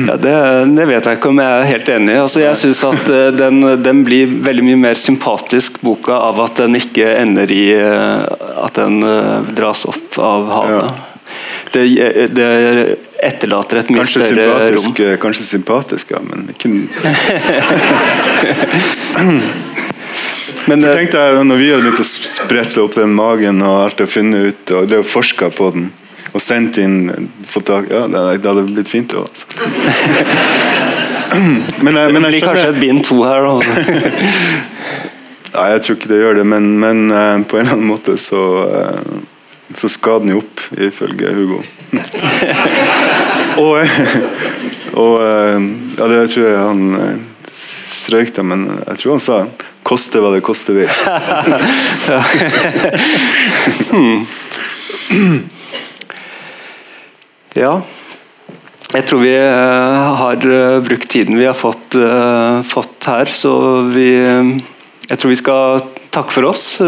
[0.08, 0.34] ja, det,
[0.76, 2.22] det, vet jeg ikke om jeg er helt enig i.
[2.22, 6.54] Altså, jeg syns at uh, den, den, blir veldig mye mer sympatisk, boka, av at
[6.64, 8.20] den ikke ender i uh,
[8.66, 8.94] at den
[9.56, 10.84] dras opp av havet.
[10.90, 10.94] Ja.
[11.70, 11.82] Det,
[12.34, 12.48] det,
[13.22, 14.94] etterlater et mye kanskje større rom.
[15.22, 16.68] Kanskje sympatisk, ja, men ikke
[20.68, 23.74] Men, For eh, tenk deg når vi hadde begynt å sprette opp den magen og
[23.86, 25.84] alt det funnet ut, og det forska på den
[26.30, 27.08] og sendt inn
[27.66, 29.18] tak, ja, det, det hadde blitt fint, det.
[29.18, 29.44] Altså.
[31.82, 33.42] men, jeg- men det blir kanskje et bind to her.
[33.42, 33.58] Da.
[35.56, 38.14] Nei, jeg tror ikke det gjør det, men, men eh, på en eller annen måte
[38.22, 39.00] så, eh,
[39.80, 41.58] så skal den jo opp, ifølge Hugo.
[43.64, 43.74] og
[45.00, 46.80] og ja, det tror jeg han
[47.90, 49.36] strøyk det, men jeg tror han sa
[49.82, 50.90] 'koste hva det koste vil'.
[57.58, 57.80] Ja.
[58.90, 63.52] Jeg tror vi eh, har eh, brukt tiden vi har fått, eh, fått her, så
[63.94, 64.10] vi
[65.10, 65.82] Jeg tror vi skal
[66.14, 66.78] takke for oss,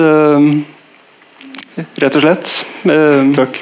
[1.99, 2.53] rett og slett.
[3.35, 3.59] Takk.